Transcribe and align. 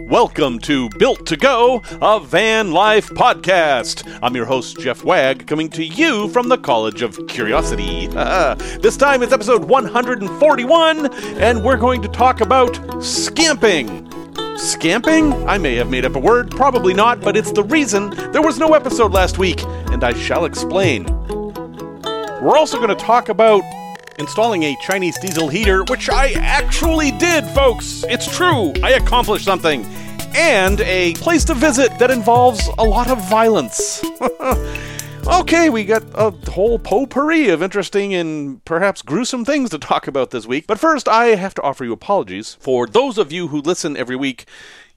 Welcome 0.00 0.58
to 0.60 0.88
Built 0.88 1.26
to 1.26 1.36
Go, 1.36 1.82
a 2.00 2.18
van 2.18 2.72
life 2.72 3.10
podcast. 3.10 4.18
I'm 4.22 4.34
your 4.34 4.46
host, 4.46 4.80
Jeff 4.80 5.04
Wagg, 5.04 5.46
coming 5.46 5.68
to 5.68 5.84
you 5.84 6.28
from 6.28 6.48
the 6.48 6.56
College 6.56 7.02
of 7.02 7.26
Curiosity. 7.28 8.06
this 8.80 8.96
time 8.96 9.22
it's 9.22 9.34
episode 9.34 9.64
141, 9.64 11.12
and 11.42 11.62
we're 11.62 11.76
going 11.76 12.00
to 12.00 12.08
talk 12.08 12.40
about 12.40 13.04
scamping. 13.04 14.10
Scamping? 14.56 15.34
I 15.46 15.58
may 15.58 15.74
have 15.74 15.90
made 15.90 16.06
up 16.06 16.16
a 16.16 16.20
word, 16.20 16.50
probably 16.50 16.94
not, 16.94 17.20
but 17.20 17.36
it's 17.36 17.52
the 17.52 17.64
reason 17.64 18.10
there 18.32 18.42
was 18.42 18.58
no 18.58 18.72
episode 18.72 19.12
last 19.12 19.36
week, 19.36 19.62
and 19.92 20.02
I 20.04 20.14
shall 20.14 20.46
explain. 20.46 21.04
We're 22.40 22.56
also 22.56 22.78
going 22.78 22.88
to 22.88 22.94
talk 22.94 23.28
about 23.28 23.62
installing 24.22 24.62
a 24.62 24.76
Chinese 24.80 25.18
diesel 25.18 25.48
heater, 25.48 25.82
which 25.84 26.08
I 26.08 26.30
actually 26.34 27.10
did, 27.10 27.44
folks. 27.46 28.04
It's 28.08 28.32
true. 28.36 28.72
I 28.80 28.92
accomplished 28.92 29.44
something. 29.44 29.84
And 30.34 30.80
a 30.82 31.14
place 31.14 31.44
to 31.46 31.54
visit 31.54 31.98
that 31.98 32.12
involves 32.12 32.68
a 32.78 32.84
lot 32.84 33.10
of 33.10 33.18
violence. 33.28 34.00
okay, 35.26 35.70
we 35.70 35.84
got 35.84 36.04
a 36.14 36.30
whole 36.50 36.78
potpourri 36.78 37.48
of 37.48 37.64
interesting 37.64 38.14
and 38.14 38.64
perhaps 38.64 39.02
gruesome 39.02 39.44
things 39.44 39.70
to 39.70 39.78
talk 39.78 40.06
about 40.06 40.30
this 40.30 40.46
week. 40.46 40.68
But 40.68 40.78
first, 40.78 41.08
I 41.08 41.34
have 41.34 41.54
to 41.54 41.62
offer 41.62 41.84
you 41.84 41.92
apologies 41.92 42.54
for 42.60 42.86
those 42.86 43.18
of 43.18 43.32
you 43.32 43.48
who 43.48 43.60
listen 43.60 43.96
every 43.96 44.16
week. 44.16 44.46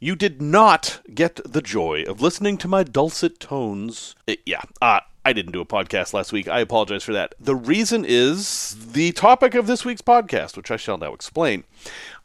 You 0.06 0.16
did 0.16 0.40
not 0.40 1.02
get 1.16 1.40
the 1.44 1.64
joy 1.64 2.04
of 2.04 2.22
listening 2.22 2.60
to 2.60 2.68
my 2.68 2.84
dulcet 2.84 3.40
tones. 3.40 4.14
Uh, 4.28 4.36
yeah, 4.46 4.62
uh, 4.80 5.00
I 5.26 5.34
didn't 5.34 5.54
do 5.54 5.62
a 5.62 5.66
podcast 5.66 6.14
last 6.14 6.32
week. 6.32 6.48
I 6.48 6.60
apologize 6.60 7.02
for 7.02 7.14
that. 7.14 7.34
The 7.40 7.56
reason 7.56 8.06
is 8.08 8.78
the 8.92 9.14
topic 9.14 9.56
of 9.56 9.66
this 9.66 9.84
week's 9.84 10.04
podcast, 10.04 10.58
which 10.58 10.70
I 10.70 10.78
shall 10.78 11.00
now 11.00 11.16
explain. 11.16 11.64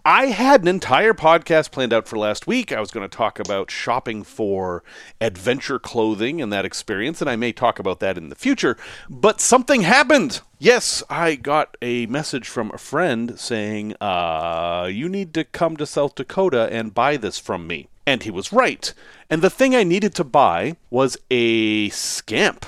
I 0.05 0.27
had 0.27 0.63
an 0.63 0.69
entire 0.69 1.13
podcast 1.13 1.73
planned 1.73 1.93
out 1.93 2.09
for 2.09 2.17
last 2.17 2.47
week. 2.47 2.73
I 2.73 2.81
was 2.81 2.91
going 2.91 3.09
to 3.09 3.17
talk 3.17 3.39
about 3.39 3.71
shopping 3.71 4.23
for 4.23 4.83
adventure 5.21 5.79
clothing 5.79 6.41
and 6.41 6.51
that 6.53 6.65
experience, 6.65 7.21
and 7.21 7.29
I 7.29 7.37
may 7.37 7.53
talk 7.53 7.79
about 7.79 8.01
that 8.01 8.17
in 8.17 8.31
the 8.31 8.35
future. 8.35 8.79
But 9.11 9.41
something 9.41 9.83
happened. 9.83 10.41
Yes, 10.59 11.03
I 11.11 11.35
got 11.35 11.77
a 11.83 12.07
message 12.07 12.49
from 12.49 12.71
a 12.73 12.79
friend 12.79 13.39
saying, 13.39 13.95
uh, 14.01 14.89
you 14.91 15.09
need 15.09 15.35
to 15.35 15.45
come 15.45 15.77
to 15.77 15.87
South 15.87 16.15
Dakota 16.15 16.69
and 16.73 16.95
buy 16.95 17.19
this 17.19 17.39
from 17.39 17.67
me. 17.67 17.89
And 18.07 18.23
he 18.23 18.31
was 18.31 18.53
right. 18.53 18.93
And 19.29 19.43
the 19.43 19.51
thing 19.51 19.77
I 19.77 19.85
needed 19.85 20.15
to 20.15 20.25
buy 20.25 20.77
was 20.89 21.19
a 21.31 21.91
scamp 21.91 22.65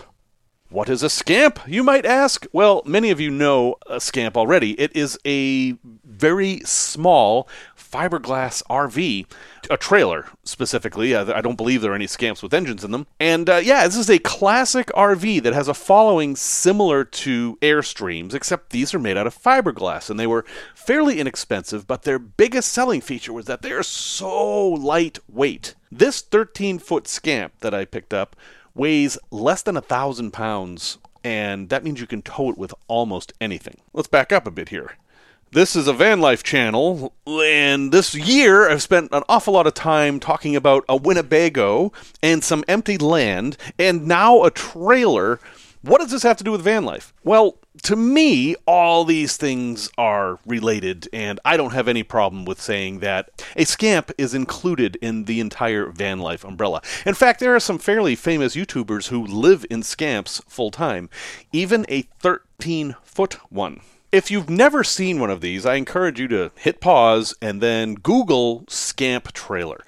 what 0.73 0.89
is 0.89 1.03
a 1.03 1.11
scamp, 1.11 1.61
you 1.67 1.85
might 1.85 2.07
ask? 2.07 2.47
Well, 2.51 2.83
many 2.87 3.11
of 3.11 3.21
you 3.21 3.31
know 3.31 3.77
a 3.87 4.01
scamp 4.01 4.39
already. 4.39 4.73
It 4.81 4.97
is 4.97 5.19
a 5.27 5.77
very 6.23 6.61
small 6.61 7.49
fiberglass 7.77 8.63
RV, 8.71 9.27
a 9.69 9.77
trailer 9.77 10.29
specifically. 10.45 11.17
I 11.17 11.41
don't 11.41 11.57
believe 11.57 11.83
there 11.83 11.91
are 11.91 11.97
any 11.97 12.07
scamps 12.07 12.45
with 12.45 12.55
engines 12.55 12.85
in 12.85 12.93
them. 12.93 13.09
And 13.19 13.51
uh, 13.51 13.57
yeah, 13.57 13.85
this 13.85 13.97
is 13.97 14.09
a 14.09 14.21
classic 14.21 14.87
RV 14.95 15.43
that 15.43 15.53
has 15.53 15.67
a 15.67 15.75
following 15.75 16.37
similar 16.37 17.05
to 17.05 17.59
Airstreams, 17.61 18.35
except 18.35 18.71
these 18.71 18.95
are 18.95 19.01
made 19.01 19.17
out 19.17 19.27
of 19.27 19.37
fiberglass 19.37 20.09
and 20.09 20.19
they 20.19 20.29
were 20.29 20.45
fairly 20.77 21.19
inexpensive, 21.19 21.89
but 21.89 22.05
their 22.05 22.21
biggest 22.21 22.73
selling 22.73 23.01
feature 23.01 23.33
was 23.33 23.47
that 23.47 23.63
they 23.63 23.73
are 23.73 23.83
so 23.83 24.69
lightweight. 24.69 25.75
This 25.91 26.21
13 26.21 26.79
foot 26.79 27.09
scamp 27.09 27.55
that 27.63 27.75
I 27.75 27.85
picked 27.85 28.15
up 28.15 28.37
weighs 28.77 29.19
less 29.33 29.61
than 29.63 29.77
a 29.77 29.83
thousand 29.83 30.31
pounds, 30.31 30.99
and 31.25 31.69
that 31.71 31.83
means 31.83 32.01
you 32.01 32.07
can 32.07 32.23
tow 32.23 32.49
it 32.51 32.57
with 32.57 32.73
almost 32.87 33.33
anything. 33.41 33.79
Let's 33.93 34.09
back 34.09 34.31
up 34.31 34.47
a 34.47 34.53
bit 34.53 34.69
here. 34.69 34.93
This 35.55 35.77
is 35.77 35.87
a 35.87 35.93
van 35.93 36.23
life 36.23 36.43
channel, 36.43 37.13
and 37.27 37.93
this 37.93 38.15
year 38.15 38.71
I've 38.71 38.81
spent 38.81 39.13
an 39.13 39.23
awful 39.29 39.53
lot 39.53 39.67
of 39.67 39.75
time 39.75 40.19
talking 40.19 40.57
about 40.57 40.83
a 40.89 40.97
Winnebago 40.97 41.93
and 42.23 42.43
some 42.43 42.65
empty 42.69 42.97
land, 42.97 43.59
and 43.79 44.09
now 44.09 44.45
a 44.45 44.51
trailer. 44.51 45.41
What 45.83 46.01
does 46.01 46.11
this 46.11 46.23
have 46.23 46.39
to 46.39 46.45
do 46.45 46.53
with 46.53 46.63
van 46.63 46.87
life? 46.87 47.13
Well, 47.23 47.59
to 47.83 47.97
me, 47.97 48.55
all 48.67 49.05
these 49.05 49.37
things 49.37 49.91
are 49.99 50.39
related, 50.47 51.07
and 51.13 51.39
I 51.45 51.59
don't 51.59 51.75
have 51.75 51.87
any 51.87 52.03
problem 52.03 52.47
with 52.47 52.59
saying 52.59 53.01
that 53.01 53.45
a 53.55 53.67
scamp 53.67 54.11
is 54.17 54.33
included 54.33 54.97
in 55.03 55.27
the 55.27 55.39
entire 55.39 55.91
van 55.91 56.19
life 56.19 56.45
umbrella. 56.45 56.81
In 57.05 57.13
fact, 57.13 57.41
there 57.41 57.55
are 57.55 57.61
some 57.61 57.79
fairly 57.79 58.17
famous 58.17 58.57
YouTubers 58.57 59.09
who 59.09 59.27
live 59.27 59.67
in 59.69 59.83
scamps 59.83 60.41
full 60.49 60.71
time, 60.71 61.11
even 61.53 61.85
a 61.91 62.09
13 62.21 62.97
foot 63.03 63.35
one. 63.53 63.83
If 64.13 64.31
you've 64.31 64.51
never 64.51 64.85
seen 64.85 65.21
one 65.21 65.31
of 65.31 65.41
these, 65.41 65.65
I 65.65 65.77
encourage 65.77 66.21
you 66.21 66.29
to 66.29 66.53
hit 66.55 66.83
pause 66.83 67.35
and 67.41 67.63
then 67.63 67.95
Google 67.95 68.65
Scamp 68.69 69.33
Trailer. 69.33 69.83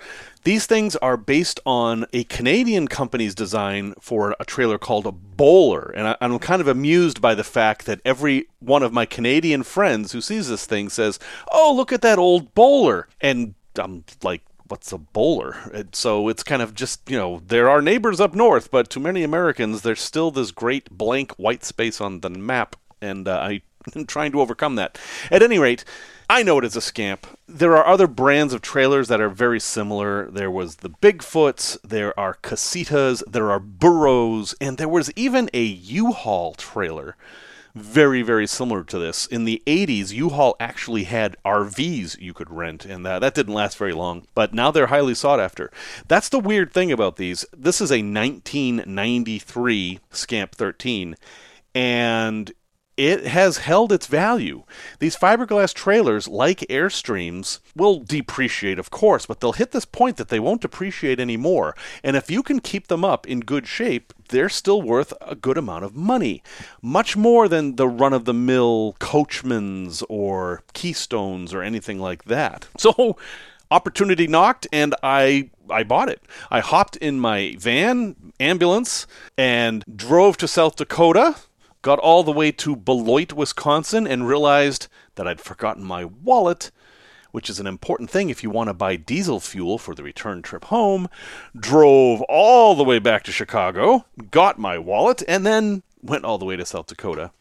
These 0.45 0.65
things 0.65 0.97
are 0.97 1.19
based 1.19 1.61
on 1.67 2.07
a 2.15 2.25
Canadian 2.25 2.89
company's 2.89 3.35
design 3.35 3.93
for 4.01 4.35
a 4.41 4.47
trailer 4.47 4.79
called 4.79 5.07
a 5.07 5.13
Bowler. 5.13 5.93
And 5.95 6.09
I, 6.09 6.17
am 6.23 6.39
kind 6.39 6.63
of 6.63 6.69
amused 6.69 7.21
by 7.21 7.35
the 7.35 7.45
fact 7.45 7.85
that 7.85 8.01
every 8.03 8.49
one 8.61 8.83
of 8.83 8.95
my 8.95 9.05
Canadian 9.05 9.63
friends 9.63 10.13
who 10.13 10.23
sees 10.23 10.49
this 10.49 10.65
thing 10.65 10.89
says, 10.89 11.19
Oh, 11.53 11.75
look 11.77 11.93
at 11.93 12.01
that 12.01 12.19
old 12.19 12.55
Bowler. 12.55 13.09
And 13.21 13.55
I'm 13.79 14.05
like, 14.23 14.41
what's 14.69 14.91
a 14.91 14.97
bowler? 14.97 15.71
And 15.75 15.95
so 15.95 16.29
it's 16.29 16.43
kind 16.43 16.63
of 16.63 16.75
just, 16.75 17.11
you 17.11 17.19
know, 17.19 17.43
there 17.47 17.69
are 17.69 17.83
neighbors 17.83 18.23
up 18.23 18.35
north, 18.35 18.71
but 18.71 18.89
to 18.91 19.01
many 19.01 19.23
Americans, 19.23 19.83
there's 19.83 20.01
still 20.01 20.31
this 20.31 20.51
great 20.51 20.89
blank 20.91 21.33
white 21.33 21.63
space 21.63 22.01
on 22.01 22.21
the 22.21 22.31
map. 22.31 22.77
And 23.03 23.29
uh, 23.29 23.39
I'm 23.95 24.07
trying 24.07 24.33
to 24.33 24.41
overcome 24.41 24.77
that. 24.77 24.99
At 25.31 25.43
any 25.43 25.59
rate, 25.59 25.85
I 26.29 26.43
know 26.43 26.59
it 26.59 26.65
is 26.65 26.77
a 26.77 26.81
scamp. 26.81 27.27
There 27.47 27.77
are 27.77 27.87
other 27.87 28.07
brands 28.07 28.55
of 28.55 28.63
trailers 28.63 29.09
that 29.09 29.21
are 29.21 29.29
very 29.29 29.61
similar. 29.61 30.31
There 30.31 30.51
was 30.51 30.77
the 30.77 30.91
Bigfoots, 30.91 31.77
there 31.83 32.19
are 32.19 32.39
Casitas, 32.43 33.23
there 33.31 33.51
are 33.51 33.61
Burros, 33.61 34.55
and 34.61 34.79
there 34.79 34.89
was 34.89 35.13
even 35.17 35.51
a 35.53 35.63
U-Haul 35.63 36.55
trailer 36.55 37.17
very, 37.75 38.23
very 38.23 38.47
similar 38.47 38.85
to 38.85 38.99
this. 38.99 39.27
In 39.27 39.45
the 39.45 39.63
80s, 39.67 40.13
U-Haul 40.13 40.57
actually 40.61 41.05
had 41.05 41.37
RVs 41.45 42.21
you 42.21 42.33
could 42.33 42.51
rent, 42.51 42.85
and 42.85 43.05
that, 43.05 43.19
that 43.19 43.35
didn't 43.35 43.55
last 43.55 43.77
very 43.77 43.93
long, 43.93 44.27
but 44.35 44.55
now 44.55 44.71
they're 44.71 44.87
highly 44.87 45.15
sought 45.15 45.41
after. 45.41 45.71
That's 46.07 46.29
the 46.29 46.39
weird 46.39 46.73
thing 46.73 46.93
about 46.93 47.17
these. 47.17 47.45
This 47.53 47.81
is 47.81 47.91
a 47.91 47.97
1993 47.97 49.99
Scamp 50.11 50.55
13, 50.55 51.17
and 51.75 52.53
it 52.97 53.27
has 53.27 53.59
held 53.59 53.93
its 53.93 54.07
value. 54.07 54.63
These 54.99 55.17
fiberglass 55.17 55.75
trailers, 55.75 56.29
like 56.29 56.61
Airstreams, 56.71 57.59
will 57.75 58.01
depreciate, 58.01 58.79
of 58.79 58.91
course, 58.91 59.27
but 59.27 59.41
they'll 59.41 59.53
hit 59.53 59.73
this 59.73 59.85
point 59.85 60.17
that 60.17 60.29
they 60.29 60.41
won't 60.41 60.61
depreciate 60.61 61.19
anymore. 61.19 61.75
And 62.03 62.17
if 62.17 62.31
you 62.31 62.43
can 62.43 62.61
keep 62.61 62.87
them 62.87 63.05
up 63.05 63.27
in 63.27 63.41
good 63.41 63.67
shape, 63.67 64.13
they're 64.29 64.49
still 64.49 64.81
worth 64.81 65.13
a 65.21 65.35
good 65.35 65.59
amount 65.59 65.85
of 65.85 65.97
money. 65.97 66.43
Much 66.81 67.17
more 67.17 67.49
than 67.49 67.77
the 67.77 67.89
run 67.89 68.13
of 68.13 68.25
the 68.25 68.35
mill 68.35 68.97
Coachmans 69.01 70.03
or 70.09 70.63
Keystones 70.73 71.53
or 71.53 71.63
anything 71.63 71.99
like 71.99 72.25
that. 72.25 72.69
So, 72.85 73.17
opportunity 73.71 74.27
knocked 74.27 74.67
and 74.71 74.95
I 75.03 75.49
I 75.71 75.85
bought 75.85 76.11
it. 76.11 76.23
I 76.51 76.61
hopped 76.61 76.97
in 76.97 77.19
my 77.19 77.57
van 77.59 78.15
ambulance 78.39 79.07
and 79.39 79.83
drove 79.97 80.37
to 80.39 80.49
South 80.49 80.77
Dakota 80.77 81.37
got 81.85 81.99
all 81.99 82.25
the 82.25 82.33
way 82.33 82.51
to 82.51 82.75
Beloit, 82.75 83.35
Wisconsin, 83.35 84.07
and 84.07 84.27
realized 84.27 84.89
that 85.17 85.29
I'd 85.29 85.39
forgotten 85.41 85.85
my 85.85 86.07
wallet, 86.07 86.71
which 87.31 87.51
is 87.51 87.61
an 87.61 87.67
important 87.67 88.09
thing 88.09 88.31
if 88.31 88.43
you 88.43 88.49
want 88.49 88.69
to 88.69 88.75
buy 88.75 88.97
diesel 88.97 89.39
fuel 89.39 89.77
for 89.77 89.95
the 89.95 90.03
return 90.03 90.41
trip 90.41 90.65
home. 90.65 91.09
Drove 91.55 92.23
all 92.23 92.75
the 92.75 92.83
way 92.83 92.99
back 92.99 93.23
to 93.25 93.33
Chicago, 93.33 94.07
got 94.31 94.59
my 94.59 94.79
wallet, 94.79 95.23
and 95.29 95.45
then 95.45 95.83
went 96.03 96.25
all 96.25 96.39
the 96.39 96.47
way 96.47 96.57
to 96.57 96.65
South 96.65 96.87
Dakota. 96.87 97.33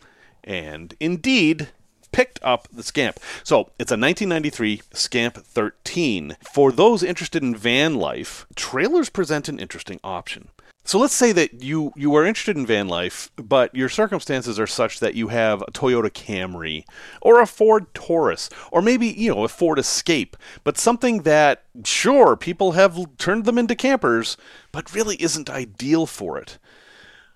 And 0.43 0.93
indeed, 0.99 1.69
picked 2.11 2.39
up 2.43 2.67
the 2.69 2.83
Scamp. 2.83 3.21
So 3.45 3.71
it's 3.79 3.91
a 3.91 3.95
1993 3.95 4.81
Scamp 4.91 5.37
13. 5.37 6.35
For 6.51 6.73
those 6.73 7.01
interested 7.01 7.43
in 7.43 7.55
van 7.55 7.95
life, 7.95 8.45
trailers 8.57 9.09
present 9.09 9.47
an 9.47 9.57
interesting 9.57 10.01
option. 10.03 10.49
So 10.85 10.99
let's 10.99 11.13
say 11.13 11.31
that 11.31 11.63
you 11.63 11.93
you 11.95 12.13
are 12.15 12.25
interested 12.25 12.57
in 12.57 12.65
van 12.65 12.89
life, 12.89 13.31
but 13.37 13.73
your 13.73 13.87
circumstances 13.87 14.59
are 14.59 14.67
such 14.67 14.99
that 14.99 15.15
you 15.15 15.29
have 15.29 15.61
a 15.61 15.71
Toyota 15.71 16.09
Camry 16.11 16.83
or 17.21 17.41
a 17.41 17.47
Ford 17.47 17.93
Taurus 17.93 18.49
or 18.69 18.81
maybe, 18.81 19.07
you 19.07 19.33
know, 19.33 19.45
a 19.45 19.47
Ford 19.47 19.79
Escape, 19.79 20.35
but 20.65 20.77
something 20.77 21.21
that 21.21 21.63
sure 21.85 22.35
people 22.35 22.73
have 22.73 23.17
turned 23.17 23.45
them 23.45 23.57
into 23.57 23.75
campers, 23.75 24.35
but 24.73 24.93
really 24.93 25.15
isn't 25.21 25.49
ideal 25.49 26.05
for 26.05 26.37
it. 26.37 26.59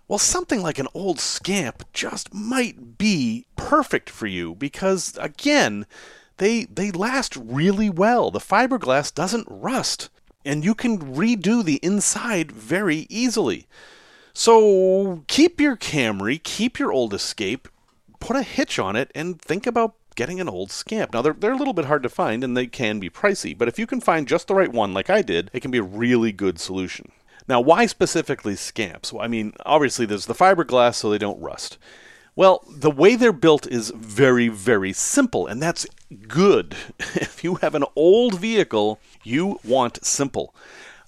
Well, 0.09 0.19
something 0.19 0.61
like 0.61 0.79
an 0.79 0.87
old 0.93 1.19
scamp 1.19 1.83
just 1.93 2.33
might 2.33 2.97
be 2.97 3.45
perfect 3.55 4.09
for 4.09 4.27
you 4.27 4.55
because 4.55 5.17
again, 5.21 5.85
they 6.35 6.65
they 6.65 6.91
last 6.91 7.37
really 7.37 7.89
well. 7.89 8.29
The 8.29 8.39
fiberglass 8.39 9.13
doesn't 9.13 9.47
rust 9.49 10.09
and 10.47 10.63
you 10.63 10.73
can 10.73 11.15
redo 11.15 11.63
the 11.63 11.79
inside 11.83 12.51
very 12.51 13.05
easily. 13.09 13.67
So 14.33 15.23
keep 15.27 15.59
your 15.59 15.75
Camry, 15.75 16.41
keep 16.41 16.79
your 16.79 16.91
old 16.91 17.13
Escape, 17.13 17.67
put 18.19 18.35
a 18.35 18.43
hitch 18.43 18.79
on 18.79 18.95
it, 18.95 19.11
and 19.13 19.41
think 19.41 19.67
about 19.67 19.95
getting 20.15 20.39
an 20.39 20.49
old 20.49 20.71
scamp. 20.71 21.13
Now, 21.13 21.21
they're, 21.21 21.33
they're 21.33 21.51
a 21.51 21.57
little 21.57 21.73
bit 21.73 21.85
hard 21.85 22.03
to 22.03 22.09
find 22.09 22.43
and 22.43 22.55
they 22.55 22.67
can 22.67 22.99
be 22.99 23.09
pricey, 23.09 23.55
but 23.57 23.67
if 23.67 23.77
you 23.77 23.85
can 23.85 24.01
find 24.01 24.27
just 24.27 24.47
the 24.47 24.55
right 24.55 24.71
one, 24.71 24.93
like 24.93 25.09
I 25.09 25.21
did, 25.21 25.51
it 25.53 25.59
can 25.61 25.71
be 25.71 25.77
a 25.77 25.83
really 25.83 26.31
good 26.31 26.59
solution. 26.59 27.11
Now, 27.47 27.61
why 27.61 27.85
specifically 27.85 28.55
scamps? 28.55 29.13
Well, 29.13 29.23
I 29.23 29.27
mean, 29.27 29.53
obviously, 29.65 30.05
there's 30.05 30.25
the 30.25 30.33
fiberglass 30.33 30.95
so 30.95 31.09
they 31.09 31.17
don't 31.17 31.41
rust. 31.41 31.77
Well, 32.37 32.63
the 32.69 32.91
way 32.91 33.15
they're 33.15 33.33
built 33.33 33.65
is 33.65 33.91
very, 33.95 34.47
very 34.47 34.93
simple, 34.93 35.47
and 35.47 35.59
that's 35.59 35.87
good. 36.27 36.75
if 36.99 37.43
you 37.43 37.55
have 37.55 37.73
an 37.73 37.83
old 37.95 38.39
vehicle, 38.39 38.99
you 39.23 39.59
want 39.65 40.05
simple. 40.05 40.53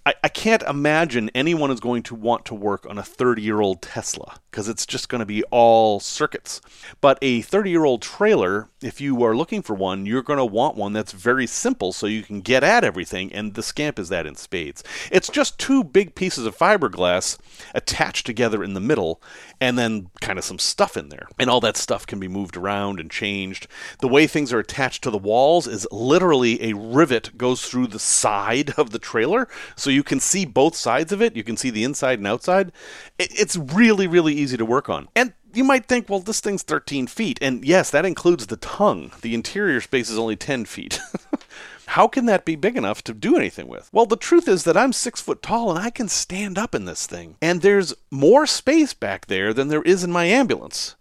I, 0.05 0.13
I 0.23 0.29
can't 0.29 0.63
imagine 0.63 1.29
anyone 1.35 1.71
is 1.71 1.79
going 1.79 2.03
to 2.03 2.15
want 2.15 2.45
to 2.45 2.55
work 2.55 2.85
on 2.89 2.97
a 2.97 3.03
30 3.03 3.41
year 3.41 3.61
old 3.61 3.81
Tesla 3.81 4.39
because 4.49 4.67
it's 4.67 4.85
just 4.85 5.09
going 5.09 5.19
to 5.19 5.25
be 5.25 5.43
all 5.51 5.99
circuits. 5.99 6.61
But 7.01 7.17
a 7.21 7.41
30 7.41 7.69
year 7.69 7.85
old 7.85 8.01
trailer, 8.01 8.67
if 8.81 8.99
you 8.99 9.23
are 9.23 9.35
looking 9.35 9.61
for 9.61 9.75
one, 9.75 10.05
you're 10.05 10.23
going 10.23 10.37
to 10.37 10.45
want 10.45 10.75
one 10.75 10.93
that's 10.93 11.11
very 11.11 11.45
simple 11.45 11.93
so 11.93 12.07
you 12.07 12.23
can 12.23 12.41
get 12.41 12.63
at 12.63 12.83
everything, 12.83 13.31
and 13.33 13.53
the 13.53 13.63
Scamp 13.63 13.99
is 13.99 14.09
that 14.09 14.25
in 14.25 14.35
spades. 14.35 14.83
It's 15.11 15.29
just 15.29 15.59
two 15.59 15.83
big 15.83 16.15
pieces 16.15 16.45
of 16.45 16.57
fiberglass 16.57 17.37
attached 17.75 18.25
together 18.25 18.63
in 18.63 18.73
the 18.73 18.79
middle, 18.79 19.21
and 19.61 19.77
then 19.77 20.09
kind 20.21 20.39
of 20.39 20.45
some 20.45 20.59
stuff 20.59 20.97
in 20.97 21.09
there. 21.09 21.27
And 21.37 21.49
all 21.49 21.61
that 21.61 21.77
stuff 21.77 22.07
can 22.07 22.19
be 22.19 22.27
moved 22.27 22.57
around 22.57 22.99
and 22.99 23.11
changed. 23.11 23.67
The 23.99 24.07
way 24.07 24.27
things 24.27 24.51
are 24.53 24.59
attached 24.59 25.03
to 25.03 25.11
the 25.11 25.17
walls 25.17 25.67
is 25.67 25.87
literally 25.91 26.61
a 26.63 26.73
rivet 26.73 27.37
goes 27.37 27.61
through 27.63 27.87
the 27.87 27.99
side 27.99 28.71
of 28.77 28.91
the 28.91 28.99
trailer, 28.99 29.47
so 29.75 29.88
you 29.89 30.03
can 30.03 30.19
see 30.19 30.45
both 30.45 30.75
sides 30.75 31.11
of 31.11 31.21
it. 31.21 31.35
You 31.35 31.43
can 31.43 31.57
see 31.57 31.69
the 31.69 31.83
inside 31.83 32.19
and 32.19 32.27
outside. 32.27 32.71
It's 33.17 33.55
really, 33.55 34.07
really 34.07 34.33
easy 34.33 34.57
to 34.57 34.65
work 34.65 34.89
on. 34.89 35.07
And 35.15 35.33
you 35.53 35.63
might 35.63 35.85
think, 35.85 36.09
well, 36.09 36.19
this 36.19 36.39
thing's 36.39 36.63
13 36.63 37.07
feet. 37.07 37.39
And 37.41 37.65
yes, 37.65 37.89
that 37.89 38.05
includes 38.05 38.47
the 38.47 38.57
tongue. 38.57 39.11
The 39.21 39.33
interior 39.33 39.81
space 39.81 40.09
is 40.09 40.17
only 40.17 40.35
10 40.35 40.65
feet. 40.65 40.99
How 41.87 42.07
can 42.07 42.27
that 42.27 42.45
be 42.45 42.55
big 42.55 42.77
enough 42.77 43.03
to 43.05 43.15
do 43.15 43.35
anything 43.35 43.67
with? 43.67 43.89
Well, 43.91 44.05
the 44.05 44.15
truth 44.15 44.47
is 44.47 44.63
that 44.63 44.77
I'm 44.77 44.93
six 44.93 45.21
foot 45.21 45.41
tall 45.41 45.71
and 45.71 45.79
I 45.79 45.89
can 45.89 46.07
stand 46.07 46.59
up 46.59 46.75
in 46.75 46.85
this 46.85 47.07
thing. 47.07 47.35
And 47.41 47.61
there's 47.61 47.95
more 48.11 48.45
space 48.45 48.93
back 48.93 49.25
there 49.25 49.53
than 49.55 49.69
there 49.69 49.81
is 49.81 50.03
in 50.03 50.11
my 50.11 50.25
ambulance. 50.25 50.95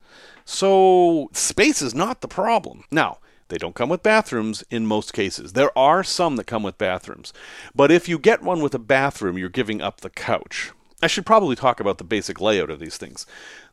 So, 0.47 1.29
space 1.35 1.83
is 1.83 1.95
not 1.95 2.23
the 2.23 2.29
problem. 2.29 2.85
Now, 2.91 3.19
they 3.49 3.59
don't 3.59 3.75
come 3.75 3.89
with 3.89 4.03
bathrooms 4.03 4.65
in 4.71 4.87
most 4.87 5.13
cases. 5.13 5.53
There 5.53 5.77
are 5.77 6.05
some 6.05 6.37
that 6.37 6.47
come 6.47 6.63
with 6.63 6.79
bathrooms. 6.79 7.33
But 7.75 7.91
if 7.91 8.09
you 8.09 8.19
get 8.19 8.43
one 8.43 8.61
with 8.61 8.75
a 8.75 8.79
bathroom, 8.79 9.39
you're 9.39 9.49
giving 9.49 9.81
up 9.81 10.01
the 10.01 10.11
couch. 10.11 10.73
I 11.01 11.07
should 11.07 11.27
probably 11.27 11.55
talk 11.55 11.79
about 11.79 11.99
the 11.99 12.05
basic 12.05 12.41
layout 12.41 12.71
of 12.71 12.81
these 12.81 12.97
things. 12.97 13.25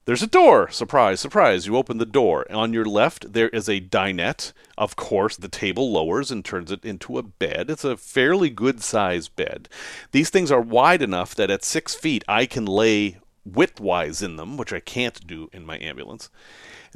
There's 0.06 0.22
a 0.22 0.28
door. 0.28 0.70
Surprise, 0.70 1.20
surprise. 1.20 1.66
You 1.66 1.76
open 1.76 1.98
the 1.98 2.06
door. 2.06 2.46
On 2.52 2.72
your 2.72 2.86
left, 2.86 3.34
there 3.34 3.50
is 3.50 3.68
a 3.68 3.82
dinette. 3.82 4.54
Of 4.78 4.96
course, 4.96 5.36
the 5.36 5.48
table 5.48 5.92
lowers 5.92 6.30
and 6.30 6.46
turns 6.46 6.72
it 6.72 6.86
into 6.86 7.18
a 7.18 7.24
bed. 7.24 7.72
It's 7.72 7.84
a 7.84 7.98
fairly 7.98 8.52
good 8.52 8.84
sized 8.84 9.36
bed. 9.36 9.68
These 10.12 10.30
things 10.30 10.52
are 10.52 10.62
wide 10.62 11.02
enough 11.02 11.34
that 11.34 11.50
at 11.50 11.64
six 11.64 11.96
feet, 11.96 12.24
I 12.28 12.46
can 12.46 12.68
lay 12.68 13.18
widthwise 13.50 14.24
in 14.24 14.36
them, 14.36 14.58
which 14.58 14.72
I 14.72 14.80
can't 14.80 15.26
do 15.26 15.50
in 15.52 15.66
my 15.66 15.80
ambulance. 15.80 16.30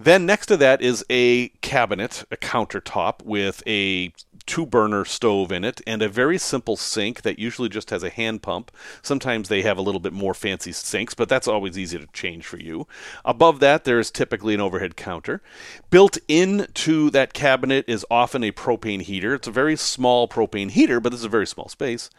Then 0.02 0.26
next 0.26 0.46
to 0.46 0.56
that 0.56 0.82
is 0.82 1.04
a 1.10 1.50
cabinet, 1.60 2.24
a 2.32 2.38
countertop 2.38 3.22
with 3.22 3.62
a 3.68 4.14
two 4.46 4.66
burner 4.66 5.04
stove 5.04 5.52
in 5.52 5.66
it 5.66 5.82
and 5.86 6.02
a 6.02 6.08
very 6.08 6.38
simple 6.38 6.78
sink 6.78 7.24
that 7.24 7.38
usually 7.38 7.68
just 7.68 7.90
has 7.90 8.02
a 8.02 8.10
hand 8.10 8.42
pump. 8.42 8.72
Sometimes 9.02 9.50
they 9.50 9.62
have 9.62 9.78
a 9.78 9.82
little 9.82 10.00
bit 10.00 10.14
more 10.14 10.34
fancy 10.34 10.72
sinks, 10.72 11.14
but 11.14 11.28
that's 11.28 11.50
always 11.50 11.78
easy 11.78 12.00
to 12.00 12.08
change 12.14 12.48
for 12.48 12.58
you. 12.58 12.88
Above 13.26 13.60
that, 13.60 13.84
there 13.84 14.00
is 14.00 14.10
typically 14.10 14.54
an 14.54 14.62
overhead 14.62 14.96
counter. 14.96 15.42
Built 15.90 16.18
into 16.30 17.10
that 17.10 17.34
cabinet 17.34 17.84
is 17.86 18.06
often 18.10 18.42
a 18.42 18.54
propane 18.54 19.02
heater. 19.02 19.34
It's 19.34 19.50
a 19.50 19.52
very 19.52 19.76
small 19.76 20.30
propane 20.30 20.72
heater, 20.72 21.02
but 21.02 21.10
this 21.10 21.20
is 21.20 21.26
a 21.26 21.30
very 21.30 21.46
small 21.46 21.68
space. 21.68 22.10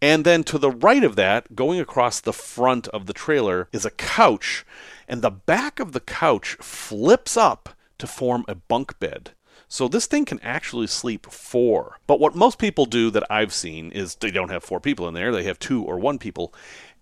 And 0.00 0.24
then 0.24 0.44
to 0.44 0.58
the 0.58 0.70
right 0.70 1.02
of 1.02 1.16
that, 1.16 1.56
going 1.56 1.80
across 1.80 2.20
the 2.20 2.32
front 2.32 2.86
of 2.88 3.06
the 3.06 3.12
trailer, 3.12 3.68
is 3.72 3.84
a 3.84 3.90
couch 3.90 4.64
and 5.08 5.22
the 5.22 5.30
back 5.30 5.80
of 5.80 5.92
the 5.92 6.00
couch 6.00 6.56
flips 6.60 7.36
up 7.36 7.70
to 7.98 8.06
form 8.06 8.44
a 8.48 8.54
bunk 8.54 8.98
bed. 8.98 9.32
So 9.68 9.88
this 9.88 10.06
thing 10.06 10.24
can 10.24 10.40
actually 10.40 10.86
sleep 10.86 11.26
four. 11.26 11.98
But 12.06 12.20
what 12.20 12.34
most 12.34 12.58
people 12.58 12.86
do 12.86 13.10
that 13.10 13.24
I've 13.30 13.52
seen 13.52 13.90
is 13.92 14.14
they 14.14 14.30
don't 14.30 14.50
have 14.50 14.62
four 14.62 14.80
people 14.80 15.08
in 15.08 15.14
there, 15.14 15.32
they 15.32 15.44
have 15.44 15.58
two 15.58 15.82
or 15.82 15.98
one 15.98 16.18
people 16.18 16.54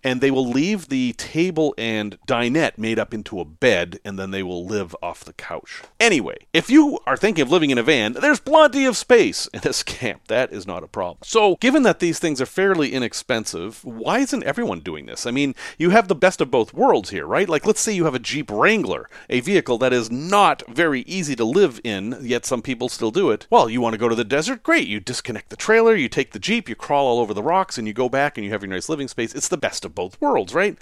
and 0.05 0.21
they 0.21 0.29
will 0.29 0.47
leave 0.47 0.89
the 0.89 1.13
table 1.13 1.73
and 1.79 2.19
dinette 2.27 2.77
made 2.77 2.99
up 2.99 3.11
into 3.11 3.39
a 3.39 3.45
bed, 3.45 3.99
and 4.05 4.19
then 4.19 4.29
they 4.29 4.43
will 4.43 4.63
live 4.63 4.95
off 5.01 5.25
the 5.25 5.33
couch. 5.33 5.81
Anyway, 5.99 6.37
if 6.53 6.69
you 6.69 6.99
are 7.07 7.17
thinking 7.17 7.41
of 7.41 7.49
living 7.49 7.71
in 7.71 7.79
a 7.79 7.83
van, 7.83 8.13
there's 8.13 8.39
plenty 8.39 8.85
of 8.85 8.95
space 8.95 9.47
in 9.47 9.61
this 9.61 9.81
camp. 9.81 10.27
That 10.27 10.53
is 10.53 10.67
not 10.67 10.83
a 10.83 10.87
problem. 10.87 11.17
So, 11.23 11.55
given 11.55 11.81
that 11.83 11.99
these 11.99 12.19
things 12.19 12.39
are 12.39 12.45
fairly 12.45 12.93
inexpensive, 12.93 13.83
why 13.83 14.19
isn't 14.19 14.43
everyone 14.43 14.81
doing 14.81 15.07
this? 15.07 15.25
I 15.25 15.31
mean, 15.31 15.55
you 15.79 15.89
have 15.89 16.07
the 16.07 16.13
best 16.13 16.39
of 16.39 16.51
both 16.51 16.71
worlds 16.71 17.09
here, 17.09 17.25
right? 17.25 17.49
Like, 17.49 17.65
let's 17.65 17.81
say 17.81 17.91
you 17.91 18.05
have 18.05 18.13
a 18.13 18.19
Jeep 18.19 18.51
Wrangler, 18.51 19.09
a 19.27 19.39
vehicle 19.39 19.79
that 19.79 19.91
is 19.91 20.11
not 20.11 20.61
very 20.67 21.01
easy 21.01 21.35
to 21.35 21.43
live 21.43 21.81
in, 21.83 22.15
yet 22.21 22.45
some 22.55 22.61
people 22.61 22.87
still 22.87 23.11
do 23.11 23.31
it. 23.31 23.47
Well, 23.49 23.69
you 23.69 23.81
want 23.81 23.95
to 23.95 23.99
go 23.99 24.07
to 24.07 24.15
the 24.15 24.23
desert? 24.23 24.63
Great. 24.63 24.87
You 24.87 25.01
disconnect 25.01 25.49
the 25.49 25.57
trailer, 25.57 25.93
you 25.93 26.07
take 26.07 26.31
the 26.31 26.39
Jeep, 26.39 26.69
you 26.69 26.75
crawl 26.75 27.05
all 27.05 27.19
over 27.19 27.33
the 27.33 27.43
rocks, 27.43 27.77
and 27.77 27.85
you 27.85 27.93
go 27.93 28.07
back 28.07 28.37
and 28.37 28.45
you 28.45 28.51
have 28.51 28.61
your 28.61 28.69
nice 28.69 28.87
living 28.87 29.09
space. 29.09 29.35
It's 29.35 29.49
the 29.49 29.57
best 29.57 29.83
of 29.83 29.93
both 29.93 30.21
worlds, 30.21 30.53
right? 30.53 30.77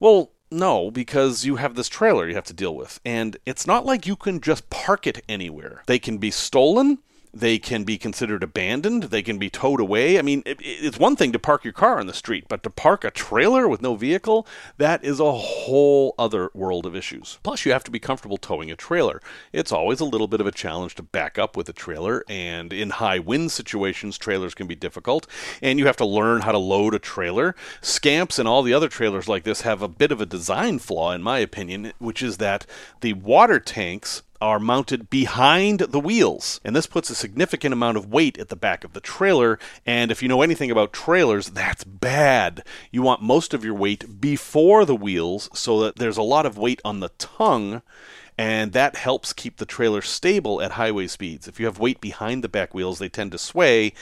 Well, 0.00 0.32
no, 0.50 0.90
because 0.90 1.44
you 1.44 1.56
have 1.56 1.76
this 1.76 1.88
trailer 1.88 2.28
you 2.28 2.34
have 2.34 2.42
to 2.46 2.52
deal 2.52 2.74
with. 2.74 2.98
And 3.04 3.36
it's 3.46 3.68
not 3.68 3.86
like 3.86 4.04
you 4.04 4.16
can 4.16 4.40
just 4.40 4.68
park 4.68 5.06
it 5.06 5.22
anywhere. 5.28 5.84
They 5.86 6.00
can 6.00 6.18
be 6.18 6.32
stolen. 6.32 6.98
They 7.36 7.58
can 7.58 7.84
be 7.84 7.98
considered 7.98 8.42
abandoned. 8.42 9.04
They 9.04 9.22
can 9.22 9.36
be 9.36 9.50
towed 9.50 9.78
away. 9.78 10.18
I 10.18 10.22
mean, 10.22 10.42
it, 10.46 10.56
it's 10.60 10.98
one 10.98 11.16
thing 11.16 11.32
to 11.32 11.38
park 11.38 11.64
your 11.64 11.74
car 11.74 12.00
on 12.00 12.06
the 12.06 12.14
street, 12.14 12.46
but 12.48 12.62
to 12.62 12.70
park 12.70 13.04
a 13.04 13.10
trailer 13.10 13.68
with 13.68 13.82
no 13.82 13.94
vehicle, 13.94 14.46
that 14.78 15.04
is 15.04 15.20
a 15.20 15.32
whole 15.32 16.14
other 16.18 16.50
world 16.54 16.86
of 16.86 16.96
issues. 16.96 17.38
Plus, 17.42 17.66
you 17.66 17.72
have 17.72 17.84
to 17.84 17.90
be 17.90 17.98
comfortable 17.98 18.38
towing 18.38 18.70
a 18.70 18.76
trailer. 18.76 19.20
It's 19.52 19.70
always 19.70 20.00
a 20.00 20.06
little 20.06 20.28
bit 20.28 20.40
of 20.40 20.46
a 20.46 20.52
challenge 20.52 20.94
to 20.94 21.02
back 21.02 21.38
up 21.38 21.58
with 21.58 21.68
a 21.68 21.74
trailer, 21.74 22.24
and 22.26 22.72
in 22.72 22.88
high 22.88 23.18
wind 23.18 23.52
situations, 23.52 24.16
trailers 24.16 24.54
can 24.54 24.66
be 24.66 24.74
difficult, 24.74 25.26
and 25.60 25.78
you 25.78 25.84
have 25.84 25.98
to 25.98 26.06
learn 26.06 26.40
how 26.40 26.52
to 26.52 26.58
load 26.58 26.94
a 26.94 26.98
trailer. 26.98 27.54
Scamps 27.82 28.38
and 28.38 28.48
all 28.48 28.62
the 28.62 28.72
other 28.72 28.88
trailers 28.88 29.28
like 29.28 29.44
this 29.44 29.60
have 29.60 29.82
a 29.82 29.88
bit 29.88 30.10
of 30.10 30.22
a 30.22 30.26
design 30.26 30.78
flaw, 30.78 31.12
in 31.12 31.22
my 31.22 31.40
opinion, 31.40 31.92
which 31.98 32.22
is 32.22 32.38
that 32.38 32.64
the 33.02 33.12
water 33.12 33.60
tanks 33.60 34.22
are 34.40 34.58
mounted 34.58 35.10
behind 35.10 35.80
the 35.80 36.00
wheels. 36.00 36.60
And 36.64 36.74
this 36.74 36.86
puts 36.86 37.10
a 37.10 37.14
significant 37.14 37.72
amount 37.72 37.96
of 37.96 38.12
weight 38.12 38.38
at 38.38 38.48
the 38.48 38.56
back 38.56 38.84
of 38.84 38.92
the 38.92 39.00
trailer. 39.00 39.58
And 39.84 40.10
if 40.10 40.22
you 40.22 40.28
know 40.28 40.42
anything 40.42 40.70
about 40.70 40.92
trailers, 40.92 41.50
that's 41.50 41.84
bad. 41.84 42.64
You 42.90 43.02
want 43.02 43.22
most 43.22 43.54
of 43.54 43.64
your 43.64 43.74
weight 43.74 44.20
before 44.20 44.84
the 44.84 44.96
wheels 44.96 45.48
so 45.54 45.80
that 45.80 45.96
there's 45.96 46.18
a 46.18 46.22
lot 46.22 46.46
of 46.46 46.58
weight 46.58 46.80
on 46.84 47.00
the 47.00 47.10
tongue 47.18 47.82
and 48.38 48.72
that 48.72 48.96
helps 48.96 49.32
keep 49.32 49.56
the 49.56 49.66
trailer 49.66 50.02
stable 50.02 50.60
at 50.60 50.72
highway 50.72 51.06
speeds. 51.06 51.48
If 51.48 51.58
you 51.58 51.66
have 51.66 51.78
weight 51.78 52.00
behind 52.00 52.44
the 52.44 52.48
back 52.48 52.74
wheels, 52.74 52.98
they 52.98 53.08
tend 53.08 53.32
to 53.32 53.38
sway, 53.38 53.92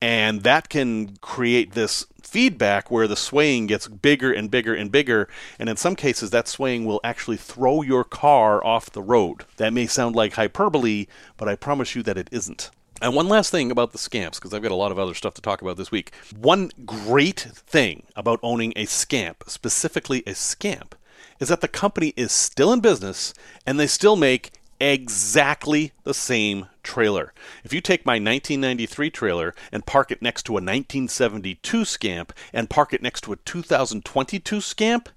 and 0.00 0.42
that 0.42 0.68
can 0.68 1.16
create 1.18 1.72
this 1.72 2.06
feedback 2.22 2.90
where 2.90 3.08
the 3.08 3.16
swaying 3.16 3.66
gets 3.66 3.88
bigger 3.88 4.32
and 4.32 4.50
bigger 4.50 4.74
and 4.74 4.92
bigger, 4.92 5.28
and 5.58 5.68
in 5.68 5.76
some 5.76 5.96
cases, 5.96 6.30
that 6.30 6.46
swaying 6.48 6.84
will 6.84 7.00
actually 7.02 7.36
throw 7.36 7.82
your 7.82 8.04
car 8.04 8.64
off 8.64 8.90
the 8.90 9.02
road. 9.02 9.44
That 9.56 9.72
may 9.72 9.86
sound 9.86 10.14
like 10.14 10.34
hyperbole, 10.34 11.06
but 11.36 11.48
I 11.48 11.56
promise 11.56 11.96
you 11.96 12.02
that 12.04 12.18
it 12.18 12.28
isn't. 12.30 12.70
And 13.02 13.14
one 13.14 13.28
last 13.28 13.50
thing 13.50 13.70
about 13.70 13.92
the 13.92 13.98
scamps, 13.98 14.38
because 14.38 14.52
I've 14.52 14.62
got 14.62 14.72
a 14.72 14.76
lot 14.76 14.92
of 14.92 14.98
other 14.98 15.14
stuff 15.14 15.32
to 15.34 15.40
talk 15.40 15.62
about 15.62 15.78
this 15.78 15.90
week. 15.90 16.12
One 16.38 16.70
great 16.84 17.40
thing 17.40 18.02
about 18.14 18.40
owning 18.42 18.74
a 18.76 18.84
scamp, 18.84 19.44
specifically 19.46 20.22
a 20.26 20.34
scamp, 20.34 20.94
is 21.40 21.48
that 21.48 21.62
the 21.62 21.68
company 21.68 22.12
is 22.16 22.30
still 22.30 22.72
in 22.72 22.80
business 22.80 23.34
and 23.66 23.80
they 23.80 23.86
still 23.86 24.14
make 24.14 24.52
exactly 24.80 25.92
the 26.04 26.14
same 26.14 26.66
trailer. 26.82 27.34
If 27.64 27.72
you 27.72 27.80
take 27.80 28.06
my 28.06 28.14
1993 28.14 29.10
trailer 29.10 29.54
and 29.72 29.84
park 29.84 30.10
it 30.10 30.22
next 30.22 30.44
to 30.44 30.52
a 30.52 30.54
1972 30.54 31.84
Scamp 31.84 32.32
and 32.52 32.70
park 32.70 32.92
it 32.94 33.02
next 33.02 33.22
to 33.22 33.32
a 33.32 33.36
2022 33.36 34.60
Scamp, 34.60 35.08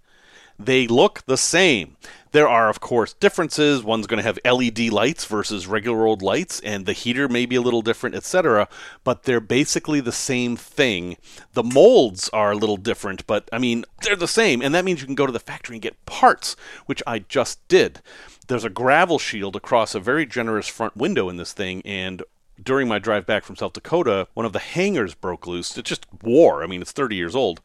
they 0.60 0.88
look 0.88 1.24
the 1.26 1.38
same. 1.38 1.98
There 2.32 2.48
are, 2.48 2.68
of 2.68 2.80
course, 2.80 3.14
differences. 3.14 3.84
One's 3.84 4.08
going 4.08 4.18
to 4.18 4.24
have 4.24 4.40
LED 4.44 4.92
lights 4.92 5.26
versus 5.26 5.68
regular 5.68 6.08
old 6.08 6.24
lights, 6.24 6.60
and 6.62 6.86
the 6.86 6.94
heater 6.94 7.28
may 7.30 7.46
be 7.46 7.56
a 7.56 7.62
little 7.62 7.84
different, 7.84 8.16
etc. 8.16 8.68
But 9.04 9.24
they're 9.24 9.40
basically 9.40 10.00
the 10.00 10.12
same 10.12 10.58
thing. 10.58 11.18
The 11.54 11.62
molds 11.64 12.30
are 12.30 12.52
a 12.52 12.58
little 12.58 12.78
different, 12.78 13.28
but 13.28 13.48
I 13.54 13.60
mean, 13.60 13.86
they're 14.02 14.16
the 14.16 14.28
same. 14.28 14.64
And 14.64 14.74
that 14.74 14.84
means 14.84 15.00
you 15.00 15.06
can 15.06 15.14
go 15.14 15.28
to 15.28 15.32
the 15.32 15.40
factory 15.40 15.76
and 15.76 15.82
get 15.82 16.06
parts, 16.08 16.56
which 16.88 17.04
I 17.06 17.20
just 17.20 17.66
did. 17.68 18.02
There's 18.48 18.66
a 18.66 18.70
gravel 18.70 19.20
shield 19.20 19.56
across 19.56 19.94
a 19.94 20.00
very 20.00 20.26
generous 20.26 20.68
front 20.68 20.98
window 20.98 21.30
in 21.30 21.38
this 21.38 21.54
thing, 21.54 21.84
and 21.86 22.24
during 22.62 22.88
my 22.88 23.00
drive 23.00 23.26
back 23.26 23.44
from 23.44 23.56
South 23.56 23.74
Dakota, 23.74 24.28
one 24.34 24.46
of 24.46 24.54
the 24.54 24.60
hangers 24.60 25.16
broke 25.16 25.48
loose. 25.48 25.78
It 25.78 25.86
just 25.86 26.06
wore. 26.22 26.64
I 26.64 26.68
mean, 26.68 26.82
it's 26.82 26.92
30 26.92 27.16
years 27.16 27.36
old. 27.36 27.62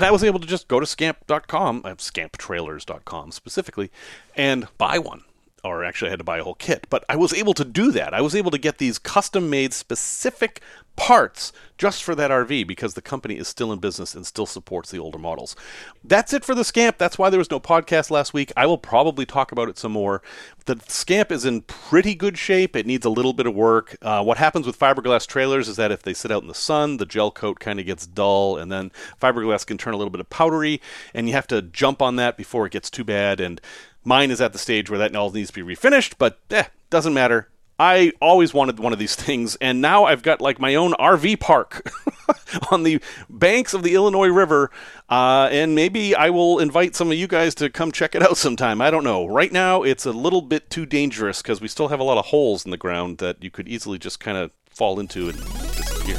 And 0.00 0.06
I 0.06 0.12
was 0.12 0.24
able 0.24 0.40
to 0.40 0.46
just 0.46 0.66
go 0.66 0.80
to 0.80 0.86
scamp.com, 0.86 1.82
uh, 1.84 1.90
scamptrailers.com 1.96 3.32
specifically, 3.32 3.90
and 4.34 4.66
buy 4.78 4.98
one. 4.98 5.24
Or 5.64 5.84
actually 5.84 6.08
I 6.08 6.10
had 6.10 6.20
to 6.20 6.24
buy 6.24 6.38
a 6.38 6.44
whole 6.44 6.54
kit, 6.54 6.86
but 6.90 7.04
I 7.08 7.16
was 7.16 7.34
able 7.34 7.54
to 7.54 7.64
do 7.64 7.92
that. 7.92 8.14
I 8.14 8.20
was 8.20 8.34
able 8.34 8.50
to 8.50 8.58
get 8.58 8.78
these 8.78 8.98
custom 8.98 9.50
made 9.50 9.72
specific 9.72 10.60
parts 10.96 11.50
just 11.78 12.02
for 12.04 12.14
that 12.14 12.30
RV 12.30 12.66
because 12.66 12.92
the 12.92 13.00
company 13.00 13.38
is 13.38 13.48
still 13.48 13.72
in 13.72 13.78
business 13.78 14.14
and 14.14 14.26
still 14.26 14.44
supports 14.44 14.90
the 14.90 14.98
older 14.98 15.18
models. 15.18 15.56
That's 16.04 16.34
it 16.34 16.44
for 16.44 16.54
the 16.54 16.62
Scamp. 16.62 16.98
That's 16.98 17.16
why 17.16 17.30
there 17.30 17.38
was 17.38 17.50
no 17.50 17.58
podcast 17.58 18.10
last 18.10 18.34
week. 18.34 18.52
I 18.54 18.66
will 18.66 18.76
probably 18.76 19.24
talk 19.24 19.50
about 19.50 19.70
it 19.70 19.78
some 19.78 19.92
more. 19.92 20.20
The 20.66 20.78
Scamp 20.88 21.32
is 21.32 21.46
in 21.46 21.62
pretty 21.62 22.14
good 22.14 22.36
shape. 22.36 22.76
It 22.76 22.84
needs 22.84 23.06
a 23.06 23.10
little 23.10 23.32
bit 23.32 23.46
of 23.46 23.54
work. 23.54 23.96
Uh, 24.02 24.22
what 24.22 24.36
happens 24.36 24.66
with 24.66 24.78
fiberglass 24.78 25.26
trailers 25.26 25.68
is 25.68 25.76
that 25.76 25.90
if 25.90 26.02
they 26.02 26.12
sit 26.12 26.30
out 26.30 26.42
in 26.42 26.48
the 26.48 26.54
sun, 26.54 26.98
the 26.98 27.06
gel 27.06 27.30
coat 27.30 27.60
kind 27.60 27.80
of 27.80 27.86
gets 27.86 28.06
dull, 28.06 28.58
and 28.58 28.70
then 28.70 28.92
fiberglass 29.20 29.66
can 29.66 29.78
turn 29.78 29.94
a 29.94 29.96
little 29.96 30.10
bit 30.10 30.20
of 30.20 30.28
powdery, 30.28 30.82
and 31.14 31.28
you 31.28 31.32
have 31.32 31.46
to 31.46 31.62
jump 31.62 32.02
on 32.02 32.16
that 32.16 32.36
before 32.36 32.66
it 32.66 32.72
gets 32.72 32.90
too 32.90 33.04
bad. 33.04 33.40
And 33.40 33.58
mine 34.04 34.30
is 34.30 34.40
at 34.40 34.52
the 34.52 34.58
stage 34.58 34.90
where 34.90 34.98
that 34.98 35.14
all 35.14 35.30
needs 35.30 35.50
to 35.50 35.64
be 35.64 35.74
refinished, 35.74 36.14
but 36.18 36.38
eh, 36.50 36.64
doesn't 36.90 37.14
matter. 37.14 37.48
I 37.78 38.12
always 38.20 38.52
wanted 38.52 38.78
one 38.78 38.92
of 38.92 38.98
these 38.98 39.14
things, 39.26 39.56
and 39.56 39.80
now 39.80 40.04
I've 40.04 40.22
got 40.22 40.40
like 40.40 40.60
my 40.60 40.74
own 40.74 40.92
RV 40.92 41.40
park 41.40 41.90
on 42.70 42.82
the 42.82 43.00
banks 43.30 43.72
of 43.72 43.82
the 43.82 43.94
Illinois 43.94 44.28
River, 44.28 44.70
uh, 45.08 45.48
and 45.50 45.74
maybe 45.74 46.14
I 46.14 46.28
will 46.28 46.58
invite 46.58 46.94
some 46.94 47.10
of 47.10 47.16
you 47.16 47.26
guys 47.26 47.54
to 47.56 47.70
come 47.70 47.90
check 47.90 48.14
it 48.14 48.22
out 48.22 48.36
sometime. 48.36 48.82
I 48.82 48.90
don't 48.90 49.04
know. 49.04 49.26
Right 49.26 49.50
now, 49.50 49.82
it's 49.82 50.04
a 50.04 50.12
little 50.12 50.42
bit 50.42 50.68
too 50.68 50.84
dangerous 50.84 51.40
because 51.40 51.62
we 51.62 51.68
still 51.68 51.88
have 51.88 52.00
a 52.00 52.04
lot 52.04 52.18
of 52.18 52.26
holes 52.26 52.66
in 52.66 52.70
the 52.70 52.76
ground 52.76 53.16
that 53.18 53.42
you 53.42 53.50
could 53.50 53.66
easily 53.66 53.98
just 53.98 54.20
kind 54.20 54.36
of 54.36 54.50
fall 54.68 55.00
into 55.00 55.30
and 55.30 55.38
disappear. 55.74 56.18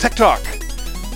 Tech 0.00 0.14
Talk. 0.14 0.40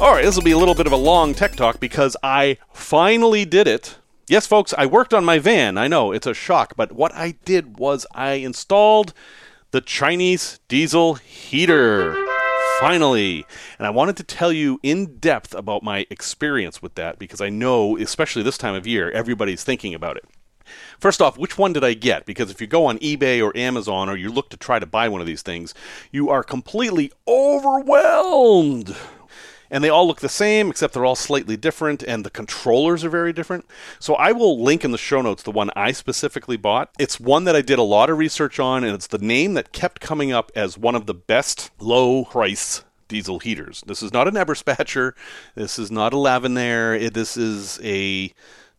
All 0.00 0.12
right, 0.12 0.24
this 0.24 0.34
will 0.34 0.42
be 0.42 0.50
a 0.50 0.58
little 0.58 0.74
bit 0.74 0.88
of 0.88 0.92
a 0.92 0.96
long 0.96 1.34
Tech 1.34 1.54
Talk 1.54 1.78
because 1.78 2.16
I 2.20 2.58
finally 2.72 3.44
did 3.44 3.68
it. 3.68 3.96
Yes, 4.26 4.44
folks, 4.44 4.74
I 4.76 4.86
worked 4.86 5.14
on 5.14 5.24
my 5.24 5.38
van. 5.38 5.78
I 5.78 5.86
know 5.86 6.10
it's 6.10 6.26
a 6.26 6.34
shock, 6.34 6.74
but 6.76 6.90
what 6.90 7.14
I 7.14 7.36
did 7.44 7.78
was 7.78 8.04
I 8.12 8.32
installed 8.32 9.14
the 9.70 9.80
Chinese 9.80 10.58
diesel 10.66 11.14
heater. 11.14 12.16
Finally. 12.80 13.46
And 13.78 13.86
I 13.86 13.90
wanted 13.90 14.16
to 14.16 14.24
tell 14.24 14.52
you 14.52 14.80
in 14.82 15.18
depth 15.18 15.54
about 15.54 15.84
my 15.84 16.06
experience 16.10 16.82
with 16.82 16.96
that 16.96 17.20
because 17.20 17.40
I 17.40 17.48
know, 17.48 17.96
especially 17.96 18.42
this 18.42 18.58
time 18.58 18.74
of 18.74 18.88
year, 18.88 19.12
everybody's 19.12 19.62
thinking 19.62 19.94
about 19.94 20.16
it. 20.16 20.24
First 20.98 21.22
off, 21.22 21.38
which 21.38 21.56
one 21.56 21.72
did 21.72 21.84
I 21.84 21.94
get? 21.94 22.26
Because 22.26 22.50
if 22.50 22.60
you 22.60 22.66
go 22.66 22.86
on 22.86 22.98
eBay 22.98 23.40
or 23.40 23.56
Amazon 23.56 24.08
or 24.08 24.16
you 24.16 24.30
look 24.30 24.50
to 24.50 24.56
try 24.56 24.80
to 24.80 24.86
buy 24.86 25.08
one 25.08 25.20
of 25.20 25.26
these 25.26 25.42
things, 25.42 25.72
you 26.10 26.30
are 26.30 26.42
completely 26.42 27.12
overwhelmed 27.28 28.96
and 29.74 29.82
they 29.82 29.88
all 29.88 30.06
look 30.06 30.20
the 30.20 30.28
same 30.28 30.70
except 30.70 30.94
they're 30.94 31.04
all 31.04 31.16
slightly 31.16 31.56
different 31.56 32.04
and 32.04 32.24
the 32.24 32.30
controllers 32.30 33.02
are 33.02 33.08
very 33.08 33.32
different. 33.32 33.66
So 33.98 34.14
I 34.14 34.30
will 34.30 34.62
link 34.62 34.84
in 34.84 34.92
the 34.92 34.98
show 34.98 35.20
notes 35.20 35.42
the 35.42 35.50
one 35.50 35.70
I 35.74 35.90
specifically 35.90 36.56
bought. 36.56 36.90
It's 36.96 37.18
one 37.18 37.42
that 37.44 37.56
I 37.56 37.60
did 37.60 37.80
a 37.80 37.82
lot 37.82 38.08
of 38.08 38.16
research 38.16 38.60
on 38.60 38.84
and 38.84 38.94
it's 38.94 39.08
the 39.08 39.18
name 39.18 39.54
that 39.54 39.72
kept 39.72 40.00
coming 40.00 40.30
up 40.30 40.52
as 40.54 40.78
one 40.78 40.94
of 40.94 41.06
the 41.06 41.14
best 41.14 41.72
low 41.80 42.24
price 42.26 42.84
diesel 43.08 43.40
heaters. 43.40 43.82
This 43.84 44.00
is 44.00 44.12
not 44.12 44.28
an 44.28 44.34
Eberspacher, 44.34 45.14
this 45.56 45.76
is 45.76 45.90
not 45.90 46.14
a 46.14 46.16
Lavinaire, 46.16 47.12
this 47.12 47.36
is 47.36 47.80
a 47.82 48.32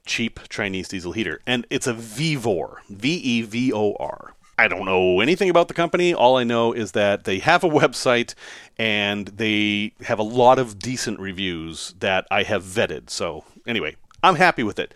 cheap 0.06 0.40
Chinese 0.48 0.88
diesel 0.88 1.12
heater 1.12 1.42
and 1.46 1.68
it's 1.70 1.88
a 1.88 1.94
Vevor, 1.94 2.84
V 2.90 3.16
E 3.16 3.42
V 3.42 3.74
O 3.74 3.98
R. 4.00 4.34
I 4.58 4.68
don't 4.68 4.86
know 4.86 5.20
anything 5.20 5.50
about 5.50 5.68
the 5.68 5.74
company. 5.74 6.14
All 6.14 6.38
I 6.38 6.44
know 6.44 6.72
is 6.72 6.94
that 6.94 7.26
they 7.26 7.40
have 7.40 7.64
a 7.64 7.70
website 7.82 8.34
and 8.78 9.28
they 9.28 9.94
have 10.02 10.20
a 10.20 10.24
lot 10.24 10.60
of 10.60 10.80
decent 10.80 11.20
reviews 11.20 11.94
that 12.00 12.26
I 12.32 12.44
have 12.44 12.64
vetted. 12.64 13.10
So, 13.10 13.44
anyway, 13.68 13.96
I'm 14.24 14.36
happy 14.36 14.64
with 14.64 14.80
it. 14.80 14.94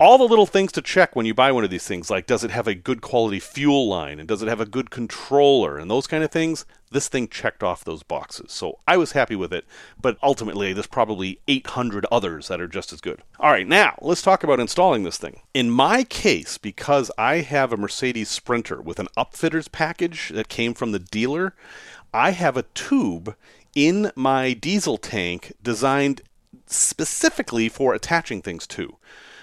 All 0.00 0.16
the 0.16 0.24
little 0.24 0.46
things 0.46 0.72
to 0.72 0.80
check 0.80 1.14
when 1.14 1.26
you 1.26 1.34
buy 1.34 1.52
one 1.52 1.62
of 1.62 1.68
these 1.68 1.86
things, 1.86 2.08
like 2.08 2.26
does 2.26 2.42
it 2.42 2.50
have 2.50 2.66
a 2.66 2.74
good 2.74 3.02
quality 3.02 3.38
fuel 3.38 3.86
line 3.86 4.18
and 4.18 4.26
does 4.26 4.40
it 4.40 4.48
have 4.48 4.58
a 4.58 4.64
good 4.64 4.88
controller 4.88 5.76
and 5.76 5.90
those 5.90 6.06
kind 6.06 6.24
of 6.24 6.30
things, 6.30 6.64
this 6.90 7.06
thing 7.06 7.28
checked 7.28 7.62
off 7.62 7.84
those 7.84 8.02
boxes. 8.02 8.50
So 8.50 8.78
I 8.88 8.96
was 8.96 9.12
happy 9.12 9.36
with 9.36 9.52
it, 9.52 9.66
but 10.00 10.16
ultimately 10.22 10.72
there's 10.72 10.86
probably 10.86 11.40
800 11.46 12.06
others 12.10 12.48
that 12.48 12.62
are 12.62 12.66
just 12.66 12.94
as 12.94 13.02
good. 13.02 13.20
All 13.38 13.50
right, 13.50 13.68
now 13.68 13.94
let's 14.00 14.22
talk 14.22 14.42
about 14.42 14.58
installing 14.58 15.02
this 15.02 15.18
thing. 15.18 15.42
In 15.52 15.70
my 15.70 16.04
case, 16.04 16.56
because 16.56 17.10
I 17.18 17.40
have 17.40 17.70
a 17.70 17.76
Mercedes 17.76 18.30
Sprinter 18.30 18.80
with 18.80 19.00
an 19.00 19.08
upfitters 19.18 19.70
package 19.70 20.30
that 20.30 20.48
came 20.48 20.72
from 20.72 20.92
the 20.92 20.98
dealer, 20.98 21.54
I 22.14 22.30
have 22.30 22.56
a 22.56 22.64
tube 22.72 23.36
in 23.74 24.12
my 24.16 24.54
diesel 24.54 24.96
tank 24.96 25.52
designed 25.62 26.22
specifically 26.64 27.68
for 27.68 27.92
attaching 27.92 28.40
things 28.40 28.66
to. 28.68 28.96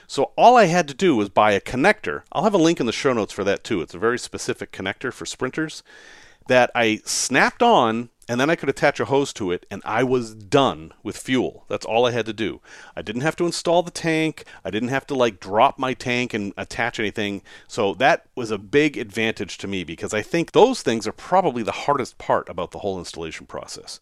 So 0.07 0.31
all 0.37 0.55
I 0.55 0.65
had 0.65 0.87
to 0.87 0.93
do 0.93 1.15
was 1.15 1.29
buy 1.29 1.51
a 1.51 1.61
connector. 1.61 2.23
I'll 2.31 2.45
have 2.45 2.53
a 2.53 2.57
link 2.57 2.79
in 2.79 2.85
the 2.85 2.93
show 2.93 3.13
notes 3.13 3.33
for 3.33 3.43
that 3.43 3.63
too. 3.63 3.81
It's 3.81 3.93
a 3.93 3.99
very 3.99 4.17
specific 4.17 4.71
connector 4.71 5.11
for 5.11 5.25
sprinters 5.25 5.83
that 6.47 6.71
I 6.73 7.01
snapped 7.03 7.61
on 7.61 8.09
and 8.29 8.39
then 8.39 8.49
I 8.49 8.55
could 8.55 8.69
attach 8.69 8.99
a 8.99 9.05
hose 9.05 9.31
to 9.33 9.51
it, 9.51 9.65
and 9.71 9.81
I 9.85 10.03
was 10.03 10.35
done 10.35 10.91
with 11.01 11.15
fuel. 11.15 11.63
That's 11.69 11.85
all 11.85 12.05
I 12.05 12.11
had 12.11 12.25
to 12.25 12.33
do. 12.33 12.59
I 12.95 13.01
didn't 13.01 13.21
have 13.21 13.37
to 13.37 13.45
install 13.45 13.83
the 13.83 13.91
tank. 13.91 14.43
I 14.65 14.69
didn't 14.69 14.89
have 14.89 15.07
to 15.07 15.15
like 15.15 15.39
drop 15.39 15.79
my 15.79 15.93
tank 15.93 16.33
and 16.33 16.53
attach 16.57 16.99
anything. 16.99 17.41
So 17.67 17.93
that 17.95 18.25
was 18.35 18.51
a 18.51 18.57
big 18.57 18.97
advantage 18.97 19.57
to 19.59 19.67
me 19.67 19.85
because 19.85 20.13
I 20.13 20.21
think 20.21 20.51
those 20.51 20.81
things 20.81 21.07
are 21.07 21.13
probably 21.13 21.63
the 21.63 21.71
hardest 21.71 22.17
part 22.17 22.49
about 22.49 22.71
the 22.71 22.79
whole 22.79 22.99
installation 22.99 23.45
process. 23.45 24.01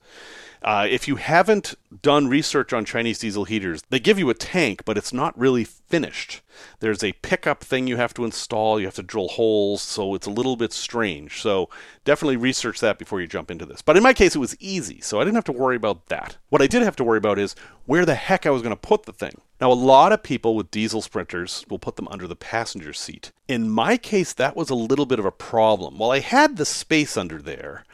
Uh, 0.66 0.88
if 0.90 1.08
you 1.08 1.18
haven't 1.18 1.76
done 2.02 2.28
research 2.28 2.74
on 2.74 2.84
Chinese 2.84 3.20
diesel 3.20 3.44
heaters, 3.46 3.84
they 3.92 4.00
give 4.00 4.18
you 4.18 4.32
a 4.32 4.34
tank, 4.34 4.84
but 4.84 4.98
it's 4.98 5.14
not 5.14 5.38
really 5.38 5.64
finished. 5.64 6.42
There's 6.80 7.04
a 7.04 7.12
pickup 7.12 7.64
thing 7.64 7.86
you 7.86 7.98
have 7.98 8.16
to 8.16 8.26
install, 8.26 8.80
you 8.80 8.88
have 8.88 8.96
to 8.96 9.04
drill 9.04 9.28
holes, 9.28 9.84
so 9.84 10.16
it's 10.16 10.26
a 10.26 10.32
little 10.32 10.56
bit 10.56 10.74
strange. 10.74 11.40
So 11.40 11.70
definitely 12.04 12.38
research 12.38 12.80
that 12.80 12.98
before 12.98 13.22
you 13.22 13.28
jump 13.28 13.52
into 13.52 13.68
this. 13.68 13.84
But 13.84 13.96
in 13.96 14.02
my 14.02 14.12
case, 14.12 14.36
it 14.36 14.40
was 14.40 14.60
easy, 14.60 15.02
so 15.02 15.22
I 15.22 15.24
didn't 15.24 15.36
have 15.36 15.44
to 15.44 15.52
worry 15.52 15.76
about 15.76 16.08
that. 16.08 16.38
What 16.50 16.64
I 16.64 16.68
did 16.68 16.82
have 16.82 16.96
to 16.96 17.04
worry 17.04 17.20
about 17.20 17.38
is 17.38 17.56
where 17.86 18.04
the 18.04 18.16
heck 18.16 18.48
I 18.48 18.50
was 18.50 18.64
going 18.64 18.76
to 18.76 18.76
put 18.76 19.04
the 19.04 19.14
thing. 19.14 19.42
Now, 19.62 19.72
a 19.72 19.74
lot 19.74 20.14
of 20.14 20.24
people 20.24 20.56
with 20.56 20.72
diesel 20.72 21.04
sprinters 21.04 21.64
will 21.70 21.78
put 21.78 21.96
them 21.96 22.08
under 22.08 22.28
the 22.28 22.36
passenger 22.36 22.92
seat. 22.92 23.32
In 23.48 23.70
my 23.70 23.98
case, 23.98 24.34
that 24.34 24.56
was 24.56 24.72
a 24.72 24.76
little 24.76 25.06
bit 25.06 25.20
of 25.20 25.26
a 25.26 25.32
problem. 25.32 26.00
While 26.00 26.10
I 26.10 26.22
had 26.22 26.58
the 26.58 26.66
space 26.66 27.18
under 27.18 27.40
there, 27.40 27.86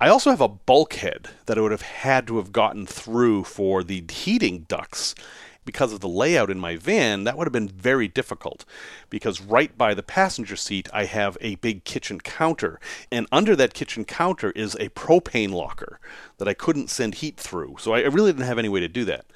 I 0.00 0.08
also 0.08 0.30
have 0.30 0.40
a 0.40 0.48
bulkhead 0.48 1.30
that 1.46 1.58
I 1.58 1.60
would 1.60 1.72
have 1.72 1.82
had 1.82 2.28
to 2.28 2.36
have 2.36 2.52
gotten 2.52 2.86
through 2.86 3.44
for 3.44 3.82
the 3.82 4.04
heating 4.08 4.60
ducts. 4.68 5.16
Because 5.64 5.92
of 5.92 6.00
the 6.00 6.08
layout 6.08 6.50
in 6.50 6.58
my 6.58 6.76
van, 6.76 7.24
that 7.24 7.36
would 7.36 7.46
have 7.46 7.52
been 7.52 7.68
very 7.68 8.06
difficult. 8.06 8.64
Because 9.10 9.40
right 9.40 9.76
by 9.76 9.94
the 9.94 10.02
passenger 10.02 10.54
seat, 10.54 10.88
I 10.94 11.04
have 11.04 11.36
a 11.40 11.56
big 11.56 11.82
kitchen 11.82 12.20
counter. 12.20 12.78
And 13.10 13.26
under 13.32 13.56
that 13.56 13.74
kitchen 13.74 14.04
counter 14.04 14.52
is 14.52 14.76
a 14.76 14.88
propane 14.90 15.50
locker 15.50 15.98
that 16.38 16.48
I 16.48 16.54
couldn't 16.54 16.90
send 16.90 17.16
heat 17.16 17.36
through. 17.36 17.76
So 17.80 17.92
I 17.92 18.02
really 18.02 18.32
didn't 18.32 18.46
have 18.46 18.58
any 18.58 18.68
way 18.68 18.80
to 18.80 18.88
do 18.88 19.04
that. 19.06 19.26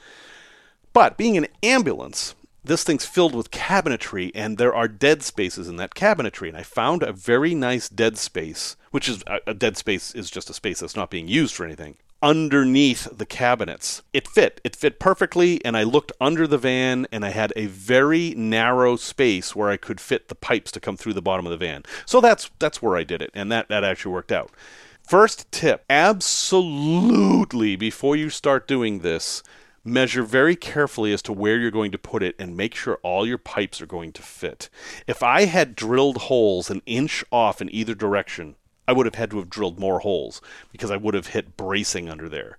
But 0.92 1.18
being 1.18 1.36
an 1.36 1.48
ambulance, 1.62 2.34
this 2.64 2.84
thing's 2.84 3.06
filled 3.06 3.34
with 3.34 3.50
cabinetry, 3.50 4.30
and 4.34 4.56
there 4.56 4.74
are 4.74 4.88
dead 4.88 5.22
spaces 5.22 5.68
in 5.68 5.76
that 5.76 5.94
cabinetry. 5.94 6.48
And 6.48 6.56
I 6.56 6.62
found 6.62 7.02
a 7.02 7.12
very 7.12 7.54
nice 7.54 7.88
dead 7.88 8.16
space, 8.18 8.76
which 8.90 9.08
is 9.08 9.24
a 9.46 9.54
dead 9.54 9.76
space 9.76 10.14
is 10.14 10.30
just 10.30 10.50
a 10.50 10.54
space 10.54 10.80
that's 10.80 10.96
not 10.96 11.10
being 11.10 11.28
used 11.28 11.54
for 11.54 11.64
anything, 11.64 11.96
underneath 12.22 13.08
the 13.16 13.26
cabinets. 13.26 14.02
It 14.12 14.28
fit. 14.28 14.60
It 14.62 14.76
fit 14.76 15.00
perfectly, 15.00 15.62
and 15.64 15.76
I 15.76 15.82
looked 15.82 16.12
under 16.20 16.46
the 16.46 16.58
van, 16.58 17.06
and 17.10 17.24
I 17.24 17.30
had 17.30 17.52
a 17.56 17.66
very 17.66 18.32
narrow 18.36 18.94
space 18.96 19.56
where 19.56 19.70
I 19.70 19.76
could 19.76 20.00
fit 20.00 20.28
the 20.28 20.36
pipes 20.36 20.70
to 20.72 20.80
come 20.80 20.96
through 20.96 21.14
the 21.14 21.22
bottom 21.22 21.46
of 21.46 21.50
the 21.50 21.56
van. 21.56 21.82
So 22.06 22.20
that's 22.20 22.50
that's 22.60 22.80
where 22.80 22.96
I 22.96 23.02
did 23.02 23.22
it, 23.22 23.30
and 23.34 23.50
that 23.50 23.68
that 23.68 23.82
actually 23.84 24.12
worked 24.12 24.32
out. 24.32 24.50
First 25.02 25.50
tip: 25.50 25.84
absolutely 25.90 27.74
before 27.74 28.14
you 28.14 28.30
start 28.30 28.68
doing 28.68 29.00
this 29.00 29.42
measure 29.84 30.22
very 30.22 30.56
carefully 30.56 31.12
as 31.12 31.22
to 31.22 31.32
where 31.32 31.58
you're 31.58 31.70
going 31.70 31.92
to 31.92 31.98
put 31.98 32.22
it 32.22 32.36
and 32.38 32.56
make 32.56 32.74
sure 32.74 32.98
all 33.02 33.26
your 33.26 33.38
pipes 33.38 33.80
are 33.80 33.86
going 33.86 34.12
to 34.12 34.22
fit. 34.22 34.68
If 35.06 35.22
I 35.22 35.44
had 35.44 35.74
drilled 35.74 36.16
holes 36.18 36.70
an 36.70 36.82
inch 36.86 37.24
off 37.32 37.60
in 37.60 37.74
either 37.74 37.94
direction, 37.94 38.56
I 38.86 38.92
would 38.92 39.06
have 39.06 39.14
had 39.14 39.30
to 39.30 39.38
have 39.38 39.50
drilled 39.50 39.78
more 39.78 40.00
holes 40.00 40.40
because 40.70 40.90
I 40.90 40.96
would 40.96 41.14
have 41.14 41.28
hit 41.28 41.56
bracing 41.56 42.08
under 42.08 42.28
there. 42.28 42.58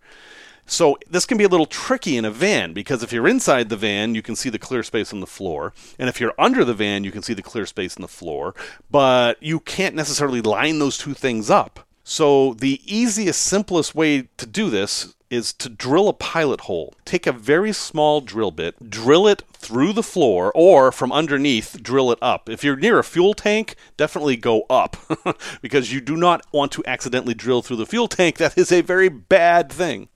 So 0.66 0.98
this 1.10 1.26
can 1.26 1.38
be 1.38 1.44
a 1.44 1.50
little 1.50 1.66
tricky 1.66 2.16
in 2.16 2.24
a 2.24 2.32
van 2.32 2.72
because 2.74 3.04
if 3.04 3.12
you're 3.12 3.28
inside 3.28 3.68
the 3.68 3.76
van, 3.76 4.16
you 4.16 4.22
can 4.22 4.36
see 4.36 4.50
the 4.50 4.60
clear 4.60 4.82
space 4.82 5.12
on 5.12 5.20
the 5.20 5.28
floor, 5.28 5.74
and 6.00 6.08
if 6.08 6.22
you're 6.22 6.34
under 6.40 6.64
the 6.64 6.74
van, 6.74 7.04
you 7.04 7.12
can 7.12 7.22
see 7.22 7.34
the 7.34 7.42
clear 7.42 7.66
space 7.66 7.98
on 7.98 8.02
the 8.02 8.08
floor, 8.08 8.56
but 8.90 9.42
you 9.44 9.60
can't 9.60 9.96
necessarily 9.96 10.42
line 10.42 10.80
those 10.80 10.98
two 10.98 11.14
things 11.14 11.50
up. 11.50 11.86
So 12.06 12.54
the 12.54 12.82
easiest, 12.86 13.42
simplest 13.42 13.94
way 13.94 14.30
to 14.38 14.46
do 14.46 14.70
this 14.70 15.16
is 15.34 15.52
to 15.52 15.68
drill 15.68 16.08
a 16.08 16.14
pilot 16.14 16.62
hole. 16.62 16.94
Take 17.06 17.26
a 17.26 17.32
very 17.32 17.74
small 17.74 18.22
drill 18.22 18.52
bit, 18.52 18.90
drill 18.90 19.28
it 19.28 19.42
through 19.54 19.94
the 19.94 20.04
floor, 20.04 20.52
or 20.54 20.92
from 20.92 21.12
underneath, 21.12 21.82
drill 21.82 22.12
it 22.12 22.20
up. 22.22 22.48
If 22.50 22.64
you're 22.64 22.76
near 22.76 23.00
a 23.00 23.04
fuel 23.04 23.34
tank, 23.34 23.76
definitely 23.98 24.38
go 24.38 24.62
up 24.70 24.96
because 25.62 25.92
you 25.92 26.02
do 26.02 26.16
not 26.16 26.46
want 26.52 26.72
to 26.74 26.84
accidentally 26.86 27.34
drill 27.34 27.64
through 27.64 27.78
the 27.78 27.88
fuel 27.88 28.08
tank. 28.08 28.38
That 28.38 28.58
is 28.58 28.72
a 28.72 28.82
very 28.82 29.10
bad 29.10 29.72
thing. 29.72 30.10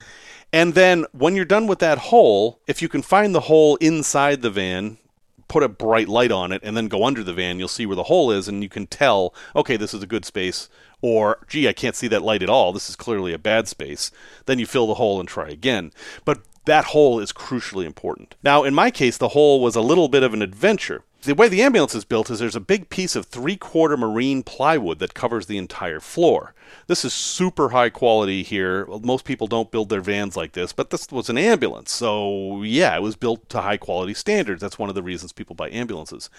And 0.54 0.76
then 0.76 1.06
when 1.12 1.36
you're 1.36 1.46
done 1.46 1.66
with 1.66 1.80
that 1.80 1.98
hole, 1.98 2.62
if 2.68 2.82
you 2.84 2.88
can 2.88 3.02
find 3.02 3.34
the 3.34 3.42
hole 3.42 3.76
inside 3.78 4.44
the 4.44 4.52
van, 4.52 5.00
put 5.48 5.64
a 5.64 5.70
bright 5.70 6.08
light 6.08 6.32
on 6.32 6.52
it 6.52 6.62
and 6.64 6.78
then 6.78 6.88
go 6.88 7.04
under 7.04 7.24
the 7.24 7.34
van, 7.34 7.58
you'll 7.58 7.68
see 7.68 7.86
where 7.86 7.96
the 7.96 8.04
hole 8.04 8.32
is, 8.32 8.48
and 8.48 8.62
you 8.62 8.70
can 8.70 8.86
tell, 8.86 9.34
okay, 9.56 9.78
this 9.78 9.94
is 9.94 10.04
a 10.04 10.08
good 10.08 10.26
space, 10.26 10.70
or 11.02 11.40
gee, 11.48 11.68
I 11.68 11.74
can't 11.74 11.96
see 11.96 12.08
that 12.08 12.24
light 12.24 12.44
at 12.44 12.50
all. 12.50 12.74
This 12.74 12.90
is 12.90 12.96
clearly 12.96 13.34
a 13.34 13.40
bad 13.40 13.68
space. 13.68 14.12
Then 14.46 14.60
you 14.60 14.66
fill 14.66 14.88
the 14.88 14.96
hole 14.96 15.20
and 15.20 15.28
try 15.28 15.50
again. 15.50 15.92
But 16.26 16.42
that 16.66 16.86
hole 16.86 17.20
is 17.20 17.32
crucially 17.32 17.86
important. 17.86 18.36
Now, 18.44 18.64
in 18.64 18.74
my 18.74 18.92
case, 18.92 19.18
the 19.18 19.30
hole 19.30 19.62
was 19.62 19.76
a 19.76 19.82
little 19.82 20.10
bit 20.10 20.24
of 20.24 20.34
an 20.34 20.42
adventure. 20.42 21.04
The 21.22 21.34
way 21.34 21.48
the 21.48 21.62
ambulance 21.62 21.96
is 21.96 22.06
built 22.06 22.30
is 22.30 22.40
there's 22.40 22.56
a 22.56 22.62
big 22.62 22.90
piece 22.90 23.16
of 23.16 23.26
three 23.26 23.58
quarter 23.58 23.98
marine 23.98 24.44
plywood 24.44 25.00
that 25.00 25.14
covers 25.14 25.48
the 25.48 25.58
entire 25.58 26.00
floor. 26.00 26.54
This 26.88 27.06
is 27.06 27.14
super 27.14 27.70
high 27.70 27.90
quality 27.90 28.44
here. 28.44 28.86
Most 28.86 29.26
people 29.26 29.48
don't 29.48 29.72
build 29.72 29.90
their 29.90 30.02
vans 30.02 30.36
like 30.38 30.54
this, 30.54 30.74
but 30.74 30.90
this 30.90 31.10
was 31.12 31.30
an 31.30 31.38
ambulance. 31.38 31.92
So, 31.92 32.64
yeah, 32.64 32.96
it 32.96 33.02
was 33.02 33.16
built 33.16 33.50
to 33.50 33.62
high 33.62 33.78
quality 33.78 34.14
standards. 34.14 34.62
That's 34.62 34.80
one 34.80 34.90
of 34.90 34.96
the 34.96 35.04
reasons 35.04 35.32
people 35.32 35.56
buy 35.56 35.70
ambulances. 35.70 36.30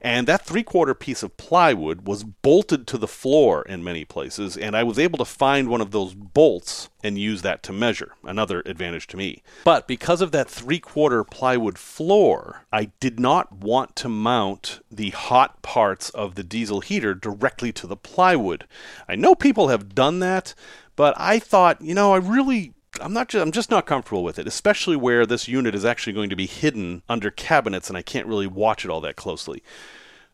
And 0.00 0.26
that 0.26 0.46
three 0.46 0.62
quarter 0.62 0.94
piece 0.94 1.22
of 1.22 1.36
plywood 1.36 2.06
was 2.06 2.24
bolted 2.24 2.86
to 2.86 2.98
the 2.98 3.08
floor 3.08 3.62
in 3.62 3.84
many 3.84 4.04
places, 4.04 4.56
and 4.56 4.76
I 4.76 4.82
was 4.82 4.98
able 4.98 5.18
to 5.18 5.24
find 5.24 5.68
one 5.68 5.80
of 5.80 5.90
those 5.90 6.14
bolts 6.14 6.88
and 7.02 7.18
use 7.18 7.42
that 7.42 7.62
to 7.64 7.72
measure. 7.72 8.12
Another 8.24 8.62
advantage 8.66 9.06
to 9.08 9.16
me. 9.16 9.42
But 9.64 9.86
because 9.86 10.20
of 10.20 10.32
that 10.32 10.48
three 10.48 10.78
quarter 10.78 11.24
plywood 11.24 11.78
floor, 11.78 12.62
I 12.72 12.90
did 13.00 13.18
not 13.18 13.52
want 13.52 13.96
to 13.96 14.08
mount 14.08 14.80
the 14.90 15.10
hot 15.10 15.62
parts 15.62 16.10
of 16.10 16.34
the 16.34 16.44
diesel 16.44 16.80
heater 16.80 17.14
directly 17.14 17.72
to 17.72 17.86
the 17.86 17.96
plywood. 17.96 18.66
I 19.08 19.16
know 19.16 19.34
people 19.60 19.68
have 19.68 19.94
done 19.94 20.20
that, 20.20 20.54
but 20.96 21.12
I 21.18 21.38
thought, 21.38 21.82
you 21.82 21.94
know, 21.94 22.14
I 22.14 22.16
really 22.16 22.72
I'm 22.98 23.12
not 23.12 23.28
just, 23.28 23.42
I'm 23.42 23.52
just 23.52 23.70
not 23.70 23.84
comfortable 23.84 24.24
with 24.24 24.38
it, 24.38 24.46
especially 24.46 24.96
where 24.96 25.26
this 25.26 25.48
unit 25.48 25.74
is 25.74 25.84
actually 25.84 26.14
going 26.14 26.30
to 26.30 26.36
be 26.36 26.46
hidden 26.46 27.02
under 27.10 27.30
cabinets 27.30 27.88
and 27.88 27.96
I 27.96 28.02
can't 28.02 28.26
really 28.26 28.46
watch 28.46 28.86
it 28.86 28.90
all 28.90 29.02
that 29.02 29.16
closely. 29.16 29.62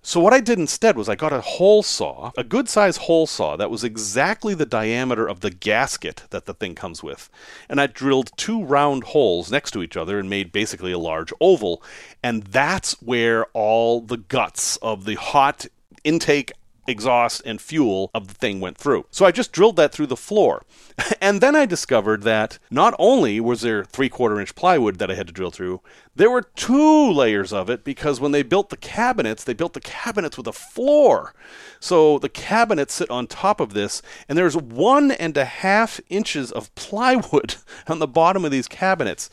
So 0.01 0.21
what 0.21 0.33
I 0.33 0.39
did 0.41 0.61
instead 0.61 0.97
was 0.97 1.09
I 1.09 1.17
got 1.17 1.33
a 1.33 1.41
hole 1.41 1.83
saw, 1.83 2.31
a 2.39 2.45
good 2.45 2.69
size 2.69 2.97
hole 2.99 3.27
saw 3.27 3.57
that 3.57 3.71
was 3.71 3.83
exactly 3.83 4.55
the 4.55 4.65
diameter 4.65 5.29
of 5.29 5.41
the 5.41 5.51
gasket 5.51 6.23
that 6.31 6.47
the 6.47 6.55
thing 6.55 6.77
comes 6.77 7.03
with. 7.03 7.29
And 7.69 7.81
I 7.81 7.89
drilled 7.89 8.31
two 8.37 8.63
round 8.63 9.03
holes 9.05 9.51
next 9.51 9.73
to 9.73 9.83
each 9.83 9.97
other 9.97 10.21
and 10.21 10.31
made 10.31 10.53
basically 10.53 10.93
a 10.93 10.99
large 10.99 11.33
oval. 11.41 11.83
And 12.23 12.45
that's 12.45 12.93
where 13.03 13.47
all 13.47 14.01
the 14.01 14.19
guts 14.19 14.77
of 14.77 15.05
the 15.05 15.17
hot 15.17 15.67
intake 16.05 16.53
exhaust 16.87 17.43
and 17.45 17.61
fuel 17.61 18.11
of 18.15 18.29
the 18.29 18.35
thing 18.35 18.61
went 18.61 18.79
through. 18.79 19.07
So 19.11 19.25
I 19.25 19.31
just 19.31 19.53
drilled 19.53 19.77
that 19.77 19.93
through 19.93 20.07
the 20.07 20.17
floor. 20.17 20.65
and 21.21 21.41
then 21.41 21.55
I 21.55 21.67
discovered 21.67 22.23
that 22.23 22.59
not 22.71 22.95
only 22.99 23.41
was 23.41 23.61
there 23.61 23.85
three 23.85 24.09
quarter 24.09 24.41
inch 24.41 24.55
plywood 24.55 24.99
that 24.99 25.11
I 25.11 25.15
had 25.15 25.27
to 25.27 25.33
drill 25.33 25.51
through, 25.51 25.81
there 26.15 26.31
were 26.31 26.43
two 26.43 27.11
layers 27.13 27.53
of 27.53 27.69
it 27.69 27.85
because 27.85 28.21
when 28.21 28.33
they 28.33 28.43
built 28.43 28.71
the 28.71 28.77
cabinets, 28.77 29.45
they 29.45 29.53
built 29.53 29.75
the 29.75 29.81
cabinets 29.81 30.37
with 30.37 30.47
a 30.47 30.53
floor. 30.53 31.35
So 31.81 32.19
the 32.19 32.29
cabinets 32.29 32.95
sit 32.95 33.11
on 33.11 33.27
top 33.27 33.61
of 33.61 33.75
this, 33.75 34.01
and 34.29 34.39
there's 34.39 34.57
one 34.57 35.11
and 35.11 35.37
a 35.37 35.45
half 35.45 36.01
inches 36.09 36.51
of 36.51 36.75
plywood 36.75 37.57
on 37.87 37.99
the 37.99 38.07
bottom 38.07 38.45
of 38.45 38.51
these 38.51 38.69
cabinets. 38.69 39.29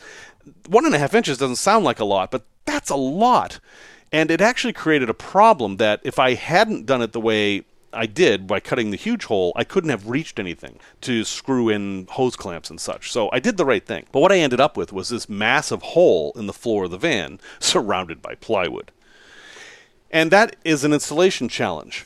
One 0.67 0.85
and 0.85 0.93
a 0.93 0.99
half 0.99 1.13
inches 1.13 1.37
doesn't 1.37 1.55
sound 1.55 1.85
like 1.85 1.99
a 1.99 2.05
lot, 2.05 2.31
but 2.31 2.45
that's 2.65 2.89
a 2.89 2.95
lot. 2.95 3.59
And 4.13 4.29
it 4.29 4.41
actually 4.41 4.73
created 4.73 5.09
a 5.09 5.13
problem 5.15 5.77
that 5.77 5.99
if 6.03 6.19
I 6.19 6.35
hadn't 6.35 6.85
done 6.85 7.01
it 7.01 7.13
the 7.13 7.19
way 7.19 7.63
I 7.91 8.05
did 8.05 8.45
by 8.45 8.59
cutting 8.59 8.91
the 8.91 8.97
huge 8.97 9.25
hole, 9.25 9.51
I 9.55 9.63
couldn't 9.63 9.89
have 9.89 10.07
reached 10.07 10.39
anything 10.39 10.79
to 11.01 11.23
screw 11.23 11.67
in 11.67 12.07
hose 12.11 12.35
clamps 12.35 12.69
and 12.69 12.79
such. 12.79 13.11
So 13.11 13.29
I 13.33 13.39
did 13.39 13.57
the 13.57 13.65
right 13.65 13.83
thing. 13.83 14.05
But 14.11 14.19
what 14.19 14.31
I 14.31 14.37
ended 14.37 14.61
up 14.61 14.77
with 14.77 14.93
was 14.93 15.09
this 15.09 15.27
massive 15.27 15.81
hole 15.81 16.31
in 16.35 16.45
the 16.45 16.53
floor 16.53 16.85
of 16.85 16.91
the 16.91 16.97
van 16.99 17.39
surrounded 17.59 18.21
by 18.21 18.35
plywood. 18.35 18.91
And 20.11 20.29
that 20.29 20.55
is 20.63 20.83
an 20.83 20.93
installation 20.93 21.49
challenge. 21.49 22.05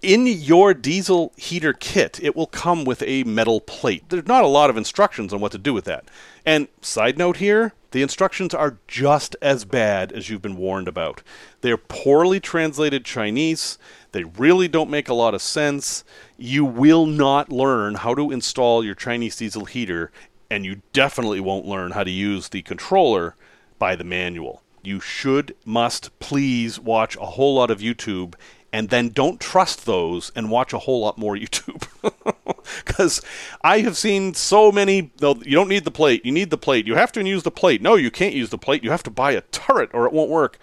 In 0.00 0.26
your 0.26 0.72
diesel 0.72 1.32
heater 1.36 1.74
kit, 1.74 2.18
it 2.22 2.34
will 2.34 2.46
come 2.46 2.84
with 2.84 3.02
a 3.02 3.24
metal 3.24 3.60
plate. 3.60 4.04
There's 4.08 4.26
not 4.26 4.44
a 4.44 4.48
lot 4.48 4.70
of 4.70 4.78
instructions 4.78 5.34
on 5.34 5.40
what 5.40 5.52
to 5.52 5.58
do 5.58 5.74
with 5.74 5.84
that. 5.84 6.06
And 6.46 6.68
side 6.80 7.18
note 7.18 7.38
here, 7.38 7.74
the 7.92 8.02
instructions 8.02 8.52
are 8.52 8.78
just 8.88 9.36
as 9.40 9.64
bad 9.64 10.12
as 10.12 10.28
you've 10.28 10.42
been 10.42 10.56
warned 10.56 10.88
about. 10.88 11.22
They're 11.60 11.76
poorly 11.76 12.40
translated 12.40 13.04
Chinese. 13.04 13.78
They 14.12 14.24
really 14.24 14.68
don't 14.68 14.90
make 14.90 15.08
a 15.08 15.14
lot 15.14 15.34
of 15.34 15.42
sense. 15.42 16.02
You 16.36 16.64
will 16.64 17.06
not 17.06 17.52
learn 17.52 17.94
how 17.96 18.14
to 18.14 18.30
install 18.30 18.84
your 18.84 18.94
Chinese 18.94 19.36
diesel 19.36 19.66
heater, 19.66 20.10
and 20.50 20.64
you 20.64 20.82
definitely 20.92 21.40
won't 21.40 21.66
learn 21.66 21.92
how 21.92 22.04
to 22.04 22.10
use 22.10 22.48
the 22.48 22.62
controller 22.62 23.36
by 23.78 23.94
the 23.94 24.04
manual. 24.04 24.62
You 24.82 24.98
should, 24.98 25.54
must, 25.64 26.18
please 26.18 26.80
watch 26.80 27.16
a 27.16 27.26
whole 27.26 27.54
lot 27.54 27.70
of 27.70 27.78
YouTube 27.78 28.34
and 28.72 28.88
then 28.88 29.10
don't 29.10 29.38
trust 29.38 29.84
those 29.84 30.32
and 30.34 30.50
watch 30.50 30.72
a 30.72 30.78
whole 30.78 31.00
lot 31.00 31.18
more 31.18 31.36
YouTube. 31.36 31.86
Because 32.84 33.22
I 33.62 33.80
have 33.80 33.96
seen 33.96 34.34
so 34.34 34.70
many. 34.70 35.12
You 35.20 35.56
don't 35.56 35.68
need 35.68 35.84
the 35.84 35.90
plate. 35.90 36.24
You 36.24 36.32
need 36.32 36.50
the 36.50 36.58
plate. 36.58 36.86
You 36.86 36.94
have 36.94 37.12
to 37.12 37.24
use 37.24 37.42
the 37.42 37.50
plate. 37.50 37.80
No, 37.80 37.94
you 37.94 38.10
can't 38.10 38.34
use 38.34 38.50
the 38.50 38.58
plate. 38.58 38.84
You 38.84 38.90
have 38.90 39.02
to 39.04 39.10
buy 39.10 39.32
a 39.32 39.40
turret 39.40 39.90
or 39.92 40.06
it 40.06 40.12
won't 40.12 40.30
work. 40.30 40.58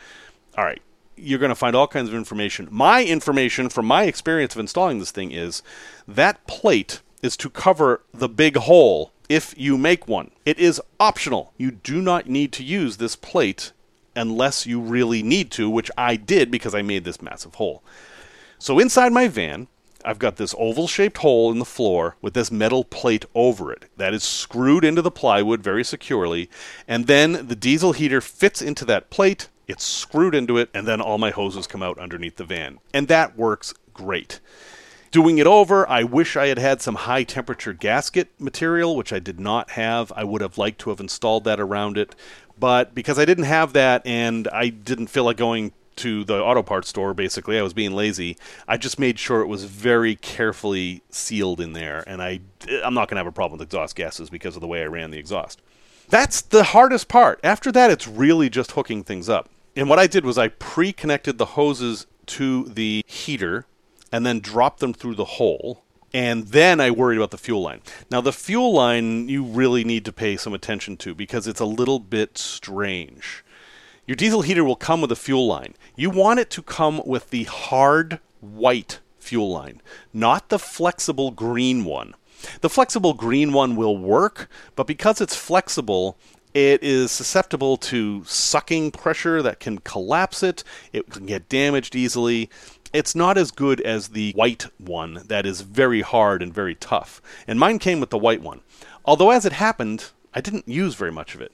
All 0.58 0.63
right. 0.63 0.82
You're 1.15 1.39
going 1.39 1.50
to 1.50 1.56
find 1.56 1.76
all 1.76 1.88
kinds 1.88 2.10
of 2.10 2.15
information. 2.15 2.67
My 2.72 3.04
information 3.04 3.69
from 3.69 3.86
my 3.86 4.04
experience 4.04 4.56
of 4.56 4.60
installing 4.60 5.00
this 5.00 5.12
thing 5.12 5.32
is 5.32 5.62
that 6.08 6.45
plate 6.48 7.02
is 7.22 7.36
to 7.38 7.50
cover 7.50 8.02
the 8.13 8.30
big 8.30 8.56
hole 8.56 9.12
if 9.28 9.54
you 9.58 9.78
make 9.78 10.08
one. 10.08 10.32
It 10.45 10.60
is 10.60 10.82
optional. 11.00 11.54
You 11.58 11.72
do 11.72 12.02
not 12.02 12.28
need 12.28 12.52
to 12.54 12.63
use 12.63 12.98
this 12.98 13.15
plate 13.15 13.74
unless 14.15 14.65
you 14.65 14.80
really 14.80 15.22
need 15.24 15.52
to, 15.52 15.69
which 15.69 15.91
I 15.98 16.15
did 16.15 16.52
because 16.52 16.74
I 16.74 16.82
made 16.82 17.04
this 17.04 17.22
massive 17.22 17.56
hole. 17.56 17.84
So 18.58 18.80
inside 18.80 19.13
my 19.13 19.28
van, 19.28 19.67
I've 20.06 20.20
got 20.20 20.38
this 20.38 20.56
oval 20.58 20.88
shaped 20.88 21.18
hole 21.20 21.52
in 21.52 21.60
the 21.60 21.66
floor 21.66 22.16
with 22.22 22.34
this 22.34 22.52
metal 22.52 22.84
plate 22.84 23.26
over 23.36 23.72
it 23.72 23.86
that 23.98 24.14
is 24.14 24.24
screwed 24.24 24.86
into 24.86 25.02
the 25.02 25.12
plywood 25.12 25.62
very 25.62 25.84
securely, 25.84 26.50
and 26.88 27.08
then 27.08 27.48
the 27.48 27.56
diesel 27.56 27.94
heater 27.94 28.22
fits 28.22 28.62
into 28.62 28.86
that 28.86 29.10
plate, 29.10 29.50
it's 29.68 29.84
screwed 29.84 30.34
into 30.34 30.58
it, 30.58 30.70
and 30.74 30.88
then 30.88 31.02
all 31.02 31.18
my 31.18 31.30
hoses 31.30 31.68
come 31.68 31.84
out 31.84 32.00
underneath 32.00 32.38
the 32.38 32.44
van. 32.44 32.80
And 32.94 33.08
that 33.08 33.38
works 33.38 33.74
great. 33.94 34.40
Doing 35.12 35.40
it 35.40 35.48
over, 35.48 35.90
I 35.90 36.04
wish 36.04 36.38
I 36.38 36.48
had 36.48 36.60
had 36.60 36.82
some 36.82 36.96
high 36.96 37.24
temperature 37.24 37.74
gasket 37.74 38.30
material, 38.40 38.96
which 38.96 39.12
I 39.12 39.20
did 39.20 39.40
not 39.40 39.72
have. 39.72 40.12
I 40.16 40.24
would 40.24 40.42
have 40.42 40.58
liked 40.58 40.80
to 40.82 40.92
have 40.92 41.00
installed 41.00 41.46
that 41.46 41.60
around 41.60 41.98
it. 41.98 42.16
But 42.60 42.94
because 42.94 43.18
I 43.18 43.26
didn't 43.26 43.46
have 43.46 43.74
that 43.74 44.06
and 44.06 44.48
I 44.50 44.70
didn't 44.70 45.08
feel 45.08 45.24
like 45.24 45.38
going 45.38 45.72
to 46.00 46.24
the 46.24 46.42
auto 46.42 46.64
parts 46.64 46.90
store, 46.90 47.14
basically, 47.14 47.58
I 47.58 47.62
was 47.62 47.74
being 47.74 47.94
lazy. 47.94 48.38
I 48.68 48.78
just 48.78 49.00
made 49.00 49.20
sure 49.20 49.42
it 49.42 49.48
was 49.48 49.66
very 49.66 50.16
carefully 50.16 51.04
sealed 51.10 51.62
in 51.62 51.74
there. 51.74 52.04
And 52.08 52.22
I, 52.22 52.42
I'm 52.84 52.94
not 52.94 53.08
going 53.08 53.16
to 53.16 53.20
have 53.20 53.28
a 53.28 53.32
problem 53.32 53.60
with 53.60 53.68
exhaust 53.68 53.96
gases 53.96 54.30
because 54.30 54.56
of 54.56 54.62
the 54.62 54.68
way 54.68 54.82
I 54.82 54.88
ran 54.88 55.12
the 55.12 55.20
exhaust. 55.20 55.62
That's 56.10 56.42
the 56.42 56.64
hardest 56.64 57.08
part. 57.08 57.40
After 57.44 57.72
that, 57.72 57.92
it's 57.92 58.08
really 58.08 58.50
just 58.50 58.72
hooking 58.72 59.04
things 59.04 59.30
up. 59.30 59.50
And 59.76 59.88
what 59.90 60.00
I 60.00 60.08
did 60.08 60.26
was 60.26 60.38
I 60.38 60.48
pre 60.48 60.92
connected 60.92 61.38
the 61.38 61.46
hoses 61.46 62.08
to 62.28 62.66
the 62.66 63.04
heater 63.08 63.66
and 64.12 64.26
then 64.26 64.40
dropped 64.40 64.80
them 64.80 64.94
through 64.94 65.16
the 65.16 65.26
hole 65.26 65.84
and 66.14 66.48
then 66.48 66.82
I 66.82 66.92
worried 66.92 67.18
about 67.18 67.32
the 67.32 67.38
fuel 67.38 67.62
line. 67.62 67.82
Now, 68.10 68.22
the 68.22 68.34
fuel 68.34 68.74
line 68.74 69.30
you 69.30 69.44
really 69.44 69.84
need 69.84 70.06
to 70.06 70.12
pay 70.12 70.38
some 70.38 70.54
attention 70.54 70.98
to 70.98 71.14
because 71.14 71.48
it's 71.48 71.60
a 71.60 71.66
little 71.66 72.00
bit 72.00 72.38
strange. 72.38 73.44
Your 74.10 74.15
diesel 74.15 74.41
heater 74.41 74.63
will 74.63 74.76
come 74.76 75.02
with 75.02 75.12
a 75.12 75.15
fuel 75.15 75.45
line. 75.45 75.76
You 75.95 76.10
want 76.10 76.39
it 76.39 76.50
to 76.50 76.63
come 76.63 77.00
with 77.06 77.30
the 77.30 77.43
hard 77.43 78.19
white 78.41 79.02
fuel 79.19 79.52
line, 79.52 79.84
not 80.12 80.50
the 80.50 80.58
flexible 80.58 81.30
green 81.30 81.86
one. 81.86 82.15
The 82.62 82.72
flexible 82.72 83.13
green 83.13 83.54
one 83.54 83.76
will 83.76 83.95
work, 83.95 84.50
but 84.76 84.88
because 84.88 85.22
it's 85.22 85.36
flexible, 85.36 86.17
it 86.56 86.82
is 86.82 87.12
susceptible 87.12 87.78
to 87.78 88.24
sucking 88.26 88.93
pressure 88.93 89.43
that 89.43 89.60
can 89.60 89.78
collapse 89.78 90.41
it. 90.41 90.63
It 90.91 91.12
can 91.12 91.28
get 91.28 91.48
damaged 91.48 91.95
easily 91.95 92.50
it's 92.91 93.13
not 93.13 93.38
as 93.38 93.52
good 93.52 93.80
as 93.82 94.08
the 94.08 94.32
white 94.32 94.65
one 94.80 95.22
that 95.28 95.45
is 95.45 95.62
very 95.62 96.02
hard 96.02 96.41
and 96.41 96.52
very 96.52 96.74
tough. 96.74 97.22
And 97.48 97.60
mine 97.60 97.78
came 97.78 98.00
with 98.00 98.10
the 98.10 98.17
white 98.17 98.41
one. 98.41 98.62
Although, 99.06 99.30
as 99.30 99.45
it 99.45 99.54
happened, 99.54 100.10
I 100.34 100.41
didn't 100.41 100.67
use 100.67 100.95
very 100.95 101.12
much 101.12 101.36
of 101.36 101.41
it. 101.41 101.52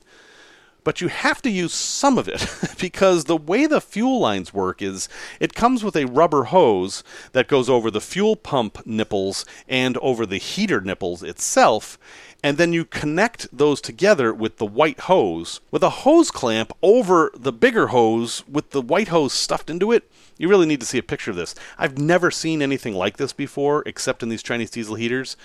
But 0.86 1.02
you 1.02 1.10
have 1.10 1.42
to 1.42 1.50
use 1.50 1.74
some 1.74 2.18
of 2.18 2.30
it 2.30 2.48
because 2.80 3.26
the 3.26 3.36
way 3.36 3.66
the 3.66 3.82
fuel 3.82 4.20
lines 4.20 4.54
work 4.54 4.82
is 4.82 5.10
it 5.42 5.54
comes 5.56 5.84
with 5.84 5.98
a 5.98 6.06
rubber 6.06 6.46
hose 6.46 7.04
that 7.34 7.50
goes 7.50 7.70
over 7.70 7.92
the 7.92 8.00
fuel 8.00 8.38
pump 8.38 8.86
nipples 8.86 9.46
and 9.68 9.98
over 9.98 10.26
the 10.26 10.38
heater 10.38 10.80
nipples 10.80 11.24
itself. 11.24 11.98
And 12.44 12.58
then 12.60 12.72
you 12.72 12.86
connect 12.86 13.48
those 13.52 13.82
together 13.82 14.32
with 14.32 14.58
the 14.58 14.66
white 14.68 15.02
hose 15.02 15.60
with 15.72 15.82
a 15.82 15.90
hose 15.90 16.30
clamp 16.30 16.72
over 16.84 17.32
the 17.36 17.52
bigger 17.52 17.88
hose 17.88 18.48
with 18.48 18.70
the 18.70 18.82
white 18.82 19.08
hose 19.08 19.34
stuffed 19.34 19.70
into 19.70 19.92
it 19.92 20.10
You 20.38 20.50
really 20.50 20.66
need 20.66 20.82
to 20.82 20.86
see 20.86 20.98
a 20.98 21.04
picture 21.04 21.32
of 21.32 21.38
this. 21.38 21.56
I've 21.78 21.98
never 21.98 22.30
seen 22.30 22.62
anything 22.62 22.94
like 22.94 23.18
this 23.18 23.32
before, 23.32 23.84
except 23.86 24.22
in 24.22 24.30
these 24.30 24.44
Chinese 24.44 24.70
diesel 24.70 24.96
heaters. 24.96 25.38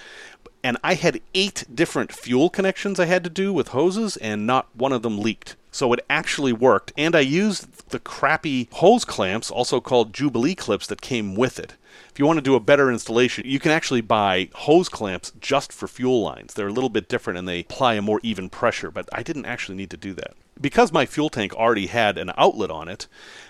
And 0.63 0.77
I 0.85 0.95
had 0.95 1.21
eight 1.35 1.65
different 1.75 2.13
fuel 2.13 2.51
connections 2.51 3.01
I 3.01 3.07
had 3.07 3.25
to 3.25 3.31
do 3.31 3.53
with 3.53 3.69
hoses, 3.69 4.17
and 4.19 4.47
not 4.47 4.69
one 4.75 4.93
of 4.93 5.03
them 5.03 5.19
leaked. 5.19 5.57
So 5.73 5.93
it 5.93 6.05
actually 6.11 6.53
worked, 6.53 6.93
and 6.97 7.15
I 7.15 7.21
used 7.21 7.91
the 7.91 8.01
crappy 8.01 8.69
hose 8.73 9.05
clamps, 9.05 9.51
also 9.51 9.81
called 9.81 10.13
Jubilee 10.13 10.57
clips, 10.57 10.87
that 10.89 11.01
came 11.01 11.37
with 11.37 11.59
it. 11.61 11.75
If 12.11 12.19
you 12.19 12.27
want 12.27 12.39
to 12.39 12.43
do 12.43 12.57
a 12.57 12.61
better 12.61 12.91
installation, 12.91 13.47
you 13.47 13.61
can 13.61 13.71
actually 13.71 14.01
buy 14.01 14.49
hose 14.53 14.89
clamps 14.89 15.33
just 15.41 15.73
for 15.73 15.87
fuel 15.87 16.23
lines. 16.23 16.55
They're 16.55 16.69
a 16.69 16.73
little 16.73 16.91
bit 16.91 17.09
different 17.09 17.39
and 17.39 17.49
they 17.49 17.61
apply 17.61 17.95
a 17.95 18.03
more 18.03 18.21
even 18.25 18.51
pressure, 18.51 18.91
but 18.91 19.09
I 19.13 19.23
didn't 19.23 19.47
actually 19.47 19.77
need 19.77 19.91
to 19.91 19.97
do 19.97 20.13
that. 20.15 20.35
Because 20.61 20.93
my 20.93 21.07
fuel 21.07 21.31
tank 21.31 21.55
already 21.55 21.87
had 21.87 22.19
an 22.19 22.33
outlet 22.37 22.71
on 22.71 22.89
it, 22.89 23.07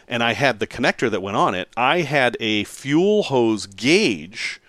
and 0.07 0.23
I 0.23 0.35
had 0.35 0.59
the 0.59 0.67
connector 0.67 1.11
that 1.11 1.23
went 1.23 1.39
on 1.39 1.55
it, 1.55 1.69
I 1.77 2.03
had 2.03 2.37
a 2.39 2.65
fuel 2.65 3.25
hose 3.25 3.67
gauge 3.67 4.60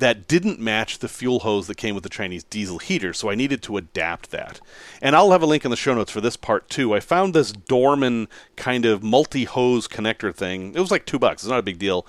that 0.00 0.26
didn't 0.26 0.58
match 0.58 0.98
the 0.98 1.08
fuel 1.08 1.40
hose 1.40 1.66
that 1.66 1.76
came 1.76 1.94
with 1.94 2.04
the 2.04 2.10
Chinese 2.10 2.44
diesel 2.44 2.78
heater, 2.78 3.12
so 3.12 3.30
I 3.30 3.34
needed 3.34 3.62
to 3.62 3.76
adapt 3.76 4.30
that. 4.30 4.60
And 5.00 5.14
I'll 5.14 5.30
have 5.30 5.42
a 5.42 5.46
link 5.46 5.64
in 5.64 5.70
the 5.70 5.76
show 5.76 5.94
notes 5.94 6.10
for 6.10 6.20
this 6.20 6.36
part 6.36 6.68
too. 6.68 6.94
I 6.94 7.00
found 7.00 7.32
this 7.32 7.52
Dorman 7.52 8.28
kind 8.56 8.84
of 8.84 9.02
multi 9.02 9.44
hose 9.44 9.86
connector 9.86 10.34
thing. 10.34 10.74
It 10.74 10.80
was 10.80 10.90
like 10.90 11.06
two 11.06 11.18
bucks, 11.18 11.42
it's 11.42 11.50
not 11.50 11.60
a 11.60 11.62
big 11.62 11.78
deal. 11.78 12.06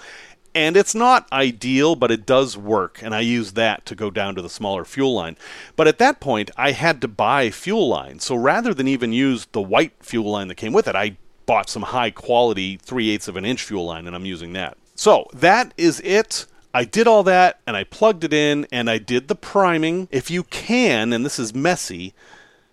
And 0.54 0.76
it's 0.76 0.94
not 0.94 1.32
ideal, 1.32 1.96
but 1.96 2.12
it 2.12 2.26
does 2.26 2.58
work, 2.58 3.00
and 3.02 3.16
I 3.16 3.22
use 3.22 3.54
that 3.54 3.86
to 3.86 3.96
go 3.96 4.12
down 4.12 4.36
to 4.36 4.42
the 4.42 4.50
smaller 4.50 4.84
fuel 4.84 5.14
line. 5.14 5.38
But 5.78 5.88
at 5.88 5.98
that 6.00 6.20
point, 6.20 6.52
I 6.58 6.74
had 6.74 7.00
to 7.02 7.08
buy 7.08 7.52
fuel 7.52 7.88
line, 7.88 8.20
so 8.20 8.36
rather 8.36 8.74
than 8.74 8.86
even 8.88 9.14
use 9.14 9.48
the 9.54 9.62
white 9.62 9.94
fuel 10.02 10.30
line 10.30 10.50
that 10.50 10.56
came 10.56 10.74
with 10.74 10.90
it, 10.90 10.96
I 10.96 11.16
bought 11.46 11.70
some 11.70 11.84
high 11.84 12.12
quality 12.12 12.78
3 12.78 13.12
eighths 13.12 13.30
of 13.30 13.38
an 13.38 13.46
inch 13.46 13.64
fuel 13.64 13.86
line, 13.86 14.08
and 14.08 14.16
I'm 14.16 14.26
using 14.26 14.52
that. 14.54 14.78
So 14.96 15.28
that 15.34 15.74
is 15.78 16.02
it 16.02 16.46
I 16.74 16.86
did 16.86 17.08
all 17.08 17.24
that 17.24 17.60
and 17.68 17.76
I 17.76 17.84
plugged 17.84 18.24
it 18.24 18.34
in 18.34 18.66
and 18.72 18.90
I 18.90 18.98
did 18.98 19.28
the 19.28 19.36
priming. 19.36 20.08
If 20.12 20.32
you 20.32 20.44
can, 20.44 21.12
and 21.12 21.26
this 21.26 21.38
is 21.40 21.54
messy, 21.54 22.14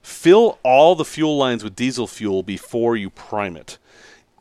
fill 0.03 0.59
all 0.63 0.95
the 0.95 1.05
fuel 1.05 1.37
lines 1.37 1.65
with 1.65 1.77
diesel 1.77 2.07
fuel 2.07 2.43
before 2.43 2.97
you 2.97 3.11
prime 3.11 3.57
it 3.57 3.79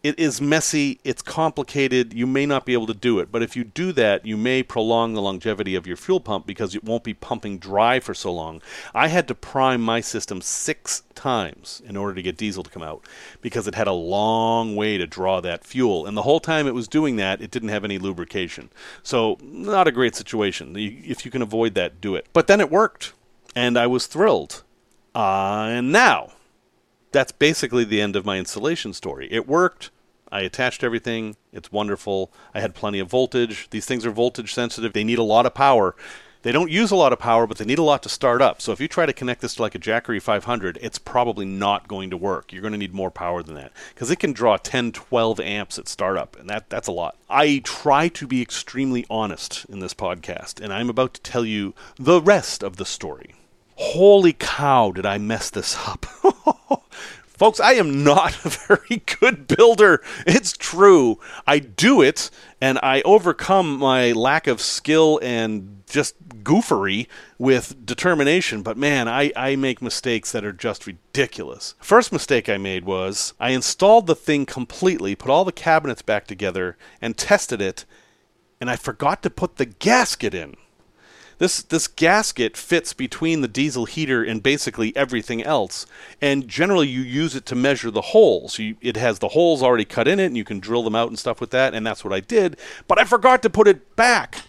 it 0.07 0.17
is 0.17 0.39
messy, 0.39 1.01
it's 1.03 1.21
complicated, 1.21 2.13
you 2.13 2.25
may 2.25 2.45
not 2.45 2.65
be 2.65 2.71
able 2.71 2.87
to 2.87 2.93
do 2.93 3.19
it, 3.19 3.29
but 3.29 3.43
if 3.43 3.57
you 3.57 3.65
do 3.65 3.91
that, 3.91 4.25
you 4.25 4.37
may 4.37 4.63
prolong 4.63 5.13
the 5.13 5.21
longevity 5.21 5.75
of 5.75 5.85
your 5.85 5.97
fuel 5.97 6.21
pump 6.21 6.47
because 6.47 6.73
it 6.73 6.83
won't 6.85 7.03
be 7.03 7.13
pumping 7.13 7.57
dry 7.57 7.99
for 7.99 8.13
so 8.13 8.31
long. 8.31 8.61
I 8.95 9.09
had 9.09 9.27
to 9.27 9.35
prime 9.35 9.81
my 9.81 9.99
system 9.99 10.39
six 10.39 11.03
times 11.13 11.81
in 11.85 11.97
order 11.97 12.15
to 12.15 12.21
get 12.21 12.37
diesel 12.37 12.63
to 12.63 12.69
come 12.69 12.83
out 12.83 13.05
because 13.41 13.67
it 13.67 13.75
had 13.75 13.87
a 13.87 13.91
long 13.91 14.77
way 14.77 14.97
to 14.97 15.05
draw 15.05 15.41
that 15.41 15.65
fuel. 15.65 16.05
And 16.05 16.15
the 16.15 16.21
whole 16.21 16.39
time 16.39 16.67
it 16.67 16.73
was 16.73 16.87
doing 16.87 17.17
that, 17.17 17.41
it 17.41 17.51
didn't 17.51 17.69
have 17.69 17.83
any 17.83 17.97
lubrication. 17.97 18.69
So, 19.03 19.37
not 19.41 19.89
a 19.89 19.91
great 19.91 20.15
situation. 20.15 20.73
If 20.77 21.25
you 21.25 21.31
can 21.31 21.41
avoid 21.41 21.73
that, 21.73 21.99
do 21.99 22.15
it. 22.15 22.27
But 22.31 22.47
then 22.47 22.61
it 22.61 22.71
worked, 22.71 23.11
and 23.57 23.77
I 23.77 23.87
was 23.87 24.07
thrilled. 24.07 24.63
Uh, 25.13 25.67
and 25.69 25.91
now, 25.91 26.31
that's 27.11 27.33
basically 27.33 27.83
the 27.83 27.99
end 27.99 28.15
of 28.15 28.25
my 28.25 28.37
installation 28.37 28.93
story. 28.93 29.27
It 29.29 29.49
worked. 29.49 29.89
I 30.31 30.41
attached 30.41 30.83
everything. 30.83 31.35
It's 31.51 31.71
wonderful. 31.71 32.31
I 32.53 32.59
had 32.59 32.75
plenty 32.75 32.99
of 32.99 33.09
voltage. 33.09 33.67
These 33.69 33.85
things 33.85 34.05
are 34.05 34.11
voltage 34.11 34.53
sensitive. 34.53 34.93
They 34.93 35.03
need 35.03 35.19
a 35.19 35.23
lot 35.23 35.45
of 35.45 35.53
power. 35.53 35.95
They 36.43 36.51
don't 36.51 36.71
use 36.71 36.91
a 36.91 36.95
lot 36.95 37.13
of 37.13 37.19
power, 37.19 37.47
but 37.47 37.57
they 37.57 37.65
need 37.65 37.79
a 37.79 37.83
lot 37.83 38.03
to 38.03 38.09
start 38.09 38.41
up. 38.41 38.61
So 38.61 38.71
if 38.71 38.79
you 38.79 38.87
try 38.87 39.05
to 39.05 39.13
connect 39.13 39.41
this 39.41 39.55
to 39.55 39.61
like 39.61 39.75
a 39.75 39.79
Jackery 39.79 40.21
500, 40.21 40.77
it's 40.81 40.99
probably 40.99 41.45
not 41.45 41.87
going 41.87 42.09
to 42.11 42.17
work. 42.17 42.53
You're 42.53 42.61
going 42.61 42.73
to 42.73 42.77
need 42.77 42.93
more 42.93 43.11
power 43.11 43.43
than 43.43 43.55
that 43.55 43.71
because 43.93 44.11
it 44.11 44.19
can 44.19 44.33
draw 44.33 44.55
10, 44.55 44.91
12 44.91 45.39
amps 45.39 45.79
at 45.79 45.87
startup, 45.87 46.39
and 46.39 46.49
that 46.49 46.69
that's 46.69 46.87
a 46.87 46.91
lot. 46.91 47.17
I 47.29 47.61
try 47.63 48.07
to 48.09 48.27
be 48.27 48.41
extremely 48.41 49.05
honest 49.09 49.65
in 49.65 49.79
this 49.79 49.93
podcast, 49.93 50.61
and 50.61 50.71
I'm 50.71 50.89
about 50.89 51.15
to 51.15 51.21
tell 51.21 51.43
you 51.43 51.73
the 51.97 52.21
rest 52.21 52.63
of 52.63 52.77
the 52.77 52.85
story. 52.85 53.35
Holy 53.75 54.33
cow, 54.33 54.91
did 54.91 55.05
I 55.05 55.17
mess 55.17 55.49
this 55.49 55.77
up? 55.85 56.05
Folks, 57.37 57.59
I 57.59 57.73
am 57.73 58.03
not 58.03 58.43
a 58.43 58.49
very 58.67 59.03
good 59.05 59.47
builder. 59.47 60.01
It's 60.25 60.53
true. 60.53 61.19
I 61.45 61.59
do 61.59 62.01
it 62.01 62.31
and 62.59 62.79
I 62.81 63.03
overcome 63.03 63.77
my 63.77 64.11
lack 64.11 64.47
of 64.47 64.59
skill 64.59 65.19
and 65.21 65.83
just 65.87 66.15
goofery 66.43 67.07
with 67.37 67.85
determination, 67.85 68.63
but 68.63 68.75
man, 68.75 69.07
I, 69.07 69.31
I 69.35 69.55
make 69.55 69.83
mistakes 69.83 70.31
that 70.31 70.43
are 70.43 70.51
just 70.51 70.87
ridiculous. 70.87 71.75
First 71.79 72.11
mistake 72.11 72.49
I 72.49 72.57
made 72.57 72.85
was 72.85 73.35
I 73.39 73.51
installed 73.51 74.07
the 74.07 74.15
thing 74.15 74.47
completely, 74.47 75.15
put 75.15 75.29
all 75.29 75.45
the 75.45 75.51
cabinets 75.51 76.01
back 76.01 76.25
together, 76.25 76.75
and 77.01 77.15
tested 77.15 77.61
it, 77.61 77.85
and 78.59 78.69
I 78.69 78.75
forgot 78.75 79.21
to 79.23 79.29
put 79.29 79.57
the 79.57 79.65
gasket 79.65 80.33
in. 80.33 80.55
This 81.39 81.61
this 81.61 81.87
gasket 81.87 82.57
fits 82.57 82.93
between 82.93 83.41
the 83.41 83.47
diesel 83.47 83.85
heater 83.85 84.23
and 84.23 84.41
basically 84.41 84.95
everything 84.95 85.43
else, 85.43 85.85
and 86.19 86.47
generally 86.47 86.87
you 86.87 87.01
use 87.01 87.35
it 87.35 87.45
to 87.47 87.55
measure 87.55 87.91
the 87.91 88.01
holes. 88.01 88.57
You, 88.57 88.75
it 88.81 88.97
has 88.97 89.19
the 89.19 89.29
holes 89.29 89.61
already 89.61 89.85
cut 89.85 90.07
in 90.07 90.19
it, 90.19 90.25
and 90.25 90.37
you 90.37 90.43
can 90.43 90.59
drill 90.59 90.83
them 90.83 90.95
out 90.95 91.09
and 91.09 91.19
stuff 91.19 91.39
with 91.39 91.51
that, 91.51 91.75
and 91.75 91.85
that's 91.85 92.03
what 92.03 92.13
I 92.13 92.21
did. 92.21 92.57
But 92.87 92.99
I 92.99 93.03
forgot 93.03 93.43
to 93.43 93.49
put 93.49 93.67
it 93.67 93.95
back. 93.95 94.43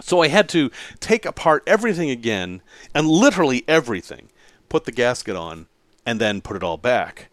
So 0.00 0.20
I 0.20 0.28
had 0.28 0.50
to 0.50 0.70
take 1.00 1.24
apart 1.24 1.62
everything 1.66 2.10
again, 2.10 2.60
and 2.94 3.08
literally 3.08 3.64
everything, 3.66 4.28
put 4.68 4.84
the 4.84 4.92
gasket 4.92 5.36
on, 5.36 5.66
and 6.04 6.20
then 6.20 6.42
put 6.42 6.56
it 6.56 6.62
all 6.62 6.76
back. 6.76 7.30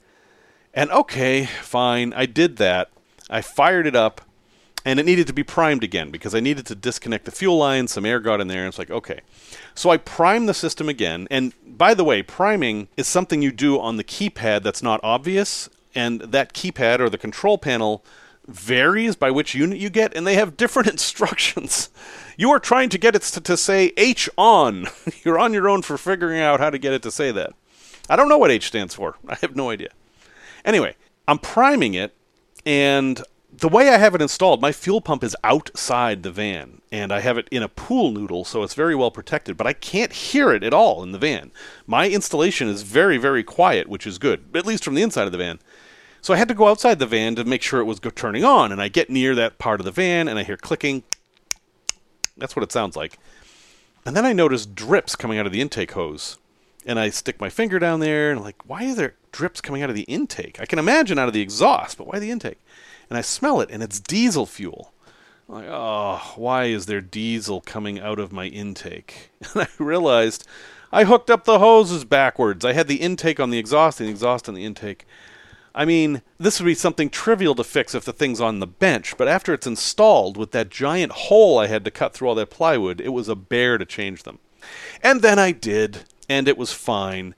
And 0.74 0.90
okay, 0.92 1.46
fine, 1.62 2.14
I 2.14 2.26
did 2.26 2.56
that. 2.58 2.90
I 3.30 3.42
fired 3.42 3.86
it 3.86 3.96
up 3.96 4.22
and 4.86 5.00
it 5.00 5.06
needed 5.06 5.28
to 5.28 5.34
be 5.34 5.44
primed 5.44 5.84
again 5.84 6.12
because 6.12 6.36
I 6.36 6.40
needed 6.40 6.66
to 6.68 6.76
disconnect 6.76 7.26
the 7.26 7.32
fuel 7.32 7.58
line. 7.58 7.88
Some 7.88 8.06
air 8.06 8.20
got 8.20 8.42
in 8.42 8.48
there, 8.48 8.60
and 8.60 8.68
it's 8.68 8.80
like, 8.80 8.92
okay. 8.92 9.22
So 9.76 9.90
I 9.90 9.98
primed 9.98 10.50
the 10.50 10.54
system 10.54 10.90
again. 10.90 11.28
And 11.32 11.54
by 11.66 11.94
the 11.94 12.04
way, 12.04 12.22
priming 12.22 12.90
is 12.98 13.08
something 13.08 13.42
you 13.42 13.52
do 13.52 13.80
on 13.80 13.98
the 13.98 14.04
keypad 14.04 14.64
that's 14.64 14.84
not 14.84 15.00
obvious, 15.04 15.70
and 15.96 16.22
that 16.22 16.54
keypad 16.54 17.00
or 17.00 17.10
the 17.10 17.18
control 17.18 17.58
panel 17.58 18.04
varies 18.48 19.16
by 19.16 19.32
which 19.32 19.56
unit 19.56 19.80
you 19.80 19.90
get, 19.90 20.16
and 20.16 20.28
they 20.28 20.36
have 20.36 20.58
different 20.58 20.90
instructions. 20.92 21.90
You 22.38 22.52
are 22.52 22.60
trying 22.60 22.90
to 22.90 22.98
get 22.98 23.16
it 23.16 23.22
to, 23.24 23.42
to 23.42 23.58
say 23.58 23.94
H 23.96 24.30
on. 24.38 24.88
You're 25.24 25.40
on 25.40 25.54
your 25.54 25.70
own 25.70 25.82
for 25.82 25.98
figuring 25.98 26.42
out 26.42 26.60
how 26.60 26.70
to 26.70 26.78
get 26.78 26.94
it 26.94 27.04
to 27.04 27.12
say 27.12 27.32
that. 27.32 27.54
I 28.10 28.16
don't 28.16 28.30
know 28.30 28.38
what 28.38 28.52
H 28.52 28.68
stands 28.68 28.94
for. 28.94 29.16
I 29.28 29.36
have 29.36 29.56
no 29.56 29.70
idea. 29.70 29.90
Anyway, 30.66 30.96
I'm 31.28 31.40
priming 31.40 31.94
it, 31.94 32.16
and 32.66 33.22
the 33.58 33.70
way 33.70 33.90
I 33.90 33.98
have 33.98 34.16
it 34.16 34.22
installed, 34.22 34.62
my 34.62 34.72
fuel 34.72 35.00
pump 35.00 35.24
is 35.24 35.36
outside 35.44 36.24
the 36.24 36.32
van, 36.32 36.82
and 36.92 37.12
I 37.12 37.20
have 37.20 37.38
it 37.38 37.48
in 37.52 37.64
a 37.64 37.70
pool 37.70 38.12
noodle, 38.12 38.46
so 38.46 38.64
it's 38.64 38.74
very 38.74 38.96
well 38.96 39.12
protected, 39.12 39.58
but 39.58 39.68
I 39.68 39.74
can't 39.74 40.12
hear 40.12 40.52
it 40.52 40.64
at 40.64 40.74
all 40.74 41.04
in 41.04 41.12
the 41.12 41.20
van. 41.20 41.52
My 41.86 42.10
installation 42.10 42.68
is 42.68 42.82
very, 42.82 43.18
very 43.18 43.44
quiet, 43.44 43.88
which 43.88 44.08
is 44.08 44.18
good, 44.18 44.44
at 44.56 44.66
least 44.66 44.84
from 44.84 44.96
the 44.96 45.04
inside 45.04 45.26
of 45.26 45.32
the 45.32 45.38
van. 45.38 45.60
So 46.22 46.34
I 46.34 46.38
had 46.38 46.48
to 46.48 46.54
go 46.54 46.68
outside 46.68 47.00
the 47.00 47.06
van 47.06 47.36
to 47.36 47.44
make 47.44 47.62
sure 47.62 47.80
it 47.80 47.86
was 47.86 48.00
turning 48.00 48.44
on, 48.44 48.72
and 48.72 48.82
I 48.82 48.88
get 48.88 49.10
near 49.10 49.36
that 49.36 49.60
part 49.60 49.80
of 49.80 49.86
the 49.86 49.92
van, 49.92 50.28
and 50.28 50.40
I 50.40 50.44
hear 50.44 50.58
clicking. 50.58 51.04
That's 52.38 52.56
what 52.56 52.64
it 52.64 52.72
sounds 52.72 52.96
like. 52.96 53.20
And 54.06 54.16
then 54.16 54.26
I 54.26 54.34
notice 54.34 54.66
drips 54.66 55.16
coming 55.16 55.38
out 55.38 55.46
of 55.46 55.52
the 55.52 55.62
intake 55.62 55.92
hose. 55.92 56.38
And 56.86 57.00
I 57.00 57.10
stick 57.12 57.40
my 57.40 57.50
finger 57.50 57.80
down 57.80 58.00
there, 58.00 58.30
and 58.30 58.40
I'm 58.40 58.44
like, 58.44 58.68
why 58.68 58.92
are 58.92 58.96
there 58.96 59.16
drips 59.32 59.62
coming 59.62 59.82
out 59.82 59.90
of 59.90 59.96
the 59.96 60.04
intake? 60.04 60.60
I 60.60 60.66
can 60.66 60.80
imagine 60.80 61.18
out 61.18 61.30
of 61.30 61.34
the 61.34 61.42
exhaust, 61.42 61.98
but 61.98 62.08
why 62.08 62.20
the 62.20 62.32
intake? 62.32 62.60
And 63.10 63.18
I 63.18 63.22
smell 63.22 63.62
it, 63.62 63.70
and 63.72 63.84
it's 63.84 64.00
diesel 64.00 64.46
fuel. 64.46 64.94
I'm 65.48 65.56
like, 65.56 65.68
oh, 65.70 66.34
why 66.36 66.66
is 66.66 66.86
there 66.86 67.02
diesel 67.02 67.62
coming 67.62 68.00
out 68.00 68.20
of 68.20 68.32
my 68.32 68.46
intake? 68.46 69.32
And 69.54 69.64
I 69.64 69.68
realized 69.78 70.48
I 70.92 71.04
hooked 71.04 71.30
up 71.30 71.44
the 71.44 71.60
hoses 71.60 72.06
backwards. 72.06 72.64
I 72.64 72.74
had 72.74 72.88
the 72.88 73.02
intake 73.02 73.40
on 73.40 73.50
the 73.50 73.58
exhaust 73.58 74.00
and 74.00 74.08
the 74.08 74.12
exhaust 74.12 74.48
on 74.48 74.56
the 74.56 74.64
intake. 74.64 75.06
I 75.76 75.86
mean, 75.86 76.22
this 76.38 76.60
would 76.60 76.68
be 76.68 76.76
something 76.76 77.10
trivial 77.10 77.56
to 77.56 77.64
fix 77.64 77.96
if 77.96 78.06
the 78.06 78.14
thing's 78.14 78.40
on 78.40 78.60
the 78.60 78.68
bench, 78.68 79.18
but 79.18 79.28
after 79.28 79.54
it's 79.54 79.66
installed 79.66 80.38
with 80.38 80.52
that 80.52 80.70
giant 80.70 81.12
hole 81.14 81.58
I 81.58 81.68
had 81.68 81.84
to 81.86 81.92
cut 81.92 82.14
through 82.14 82.30
all 82.30 82.36
that 82.36 82.52
plywood, 82.52 83.02
it 83.02 83.10
was 83.10 83.28
a 83.28 83.36
bear 83.36 83.80
to 83.80 83.86
change 83.86 84.24
them. 84.24 84.38
And 85.02 85.22
then 85.22 85.40
I 85.40 85.52
did, 85.52 86.04
and 86.30 86.48
it 86.48 86.58
was 86.58 86.74
fine. 86.74 87.34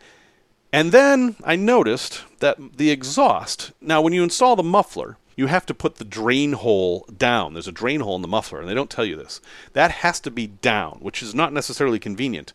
And 0.73 0.91
then 0.91 1.37
I 1.45 1.55
noticed 1.55 2.23
that 2.39 2.77
the 2.77 2.91
exhaust, 2.91 3.71
now 3.79 4.01
when 4.01 4.11
you 4.11 4.23
install 4.23 4.57
the 4.57 4.63
muffler, 4.63 5.17
you 5.35 5.47
have 5.47 5.65
to 5.65 5.73
put 5.73 5.95
the 5.95 6.05
drain 6.05 6.53
hole 6.53 7.07
down. 7.15 7.53
There's 7.53 7.67
a 7.67 7.71
drain 7.73 8.01
hole 8.01 8.15
in 8.15 8.21
the 8.21 8.27
muffler, 8.27 8.59
and 8.59 8.69
they 8.69 8.73
don't 8.73 8.89
tell 8.89 9.05
you 9.05 9.15
this. 9.15 9.41
That 9.73 9.91
has 9.91 10.19
to 10.21 10.31
be 10.31 10.47
down, 10.47 10.99
which 11.01 11.21
is 11.21 11.35
not 11.35 11.53
necessarily 11.53 11.99
convenient. 11.99 12.53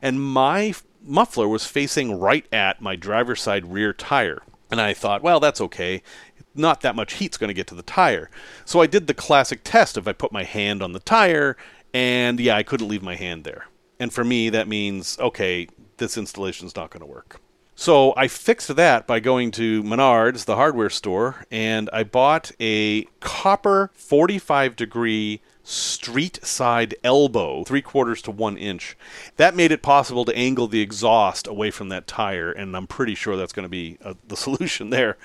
And 0.00 0.22
my 0.22 0.66
f- 0.66 0.84
muffler 1.02 1.48
was 1.48 1.66
facing 1.66 2.18
right 2.18 2.46
at 2.52 2.80
my 2.80 2.96
driver's 2.96 3.42
side 3.42 3.72
rear 3.72 3.92
tire. 3.92 4.42
And 4.70 4.80
I 4.80 4.94
thought, 4.94 5.22
well, 5.22 5.40
that's 5.40 5.60
okay. 5.60 6.02
Not 6.54 6.80
that 6.80 6.96
much 6.96 7.14
heat's 7.14 7.36
going 7.36 7.48
to 7.48 7.54
get 7.54 7.66
to 7.68 7.74
the 7.74 7.82
tire. 7.82 8.30
So 8.64 8.80
I 8.80 8.86
did 8.86 9.06
the 9.06 9.14
classic 9.14 9.60
test 9.62 9.96
if 9.96 10.08
I 10.08 10.12
put 10.12 10.32
my 10.32 10.44
hand 10.44 10.82
on 10.82 10.92
the 10.92 11.00
tire, 11.00 11.56
and 11.92 12.40
yeah, 12.40 12.56
I 12.56 12.62
couldn't 12.62 12.88
leave 12.88 13.02
my 13.02 13.16
hand 13.16 13.44
there. 13.44 13.66
And 14.00 14.12
for 14.12 14.24
me, 14.24 14.48
that 14.50 14.66
means, 14.66 15.18
okay, 15.18 15.68
this 15.98 16.16
installation's 16.16 16.74
not 16.74 16.90
going 16.90 17.00
to 17.00 17.06
work. 17.06 17.40
So 17.76 18.14
I 18.16 18.28
fixed 18.28 18.74
that 18.76 19.06
by 19.06 19.20
going 19.20 19.50
to 19.52 19.82
Menards, 19.82 20.44
the 20.44 20.54
hardware 20.54 20.90
store, 20.90 21.44
and 21.50 21.90
I 21.92 22.04
bought 22.04 22.52
a 22.60 23.04
copper 23.20 23.90
45 23.94 24.76
degree 24.76 25.40
street 25.64 26.44
side 26.44 26.94
elbow, 27.02 27.64
three 27.64 27.82
quarters 27.82 28.22
to 28.22 28.30
one 28.30 28.56
inch. 28.56 28.96
That 29.38 29.56
made 29.56 29.72
it 29.72 29.82
possible 29.82 30.24
to 30.26 30.36
angle 30.36 30.68
the 30.68 30.82
exhaust 30.82 31.46
away 31.46 31.70
from 31.70 31.88
that 31.88 32.06
tire, 32.06 32.52
and 32.52 32.76
I'm 32.76 32.86
pretty 32.86 33.14
sure 33.14 33.36
that's 33.36 33.52
going 33.52 33.64
to 33.64 33.70
be 33.70 33.98
uh, 34.04 34.14
the 34.28 34.36
solution 34.36 34.90
there. 34.90 35.16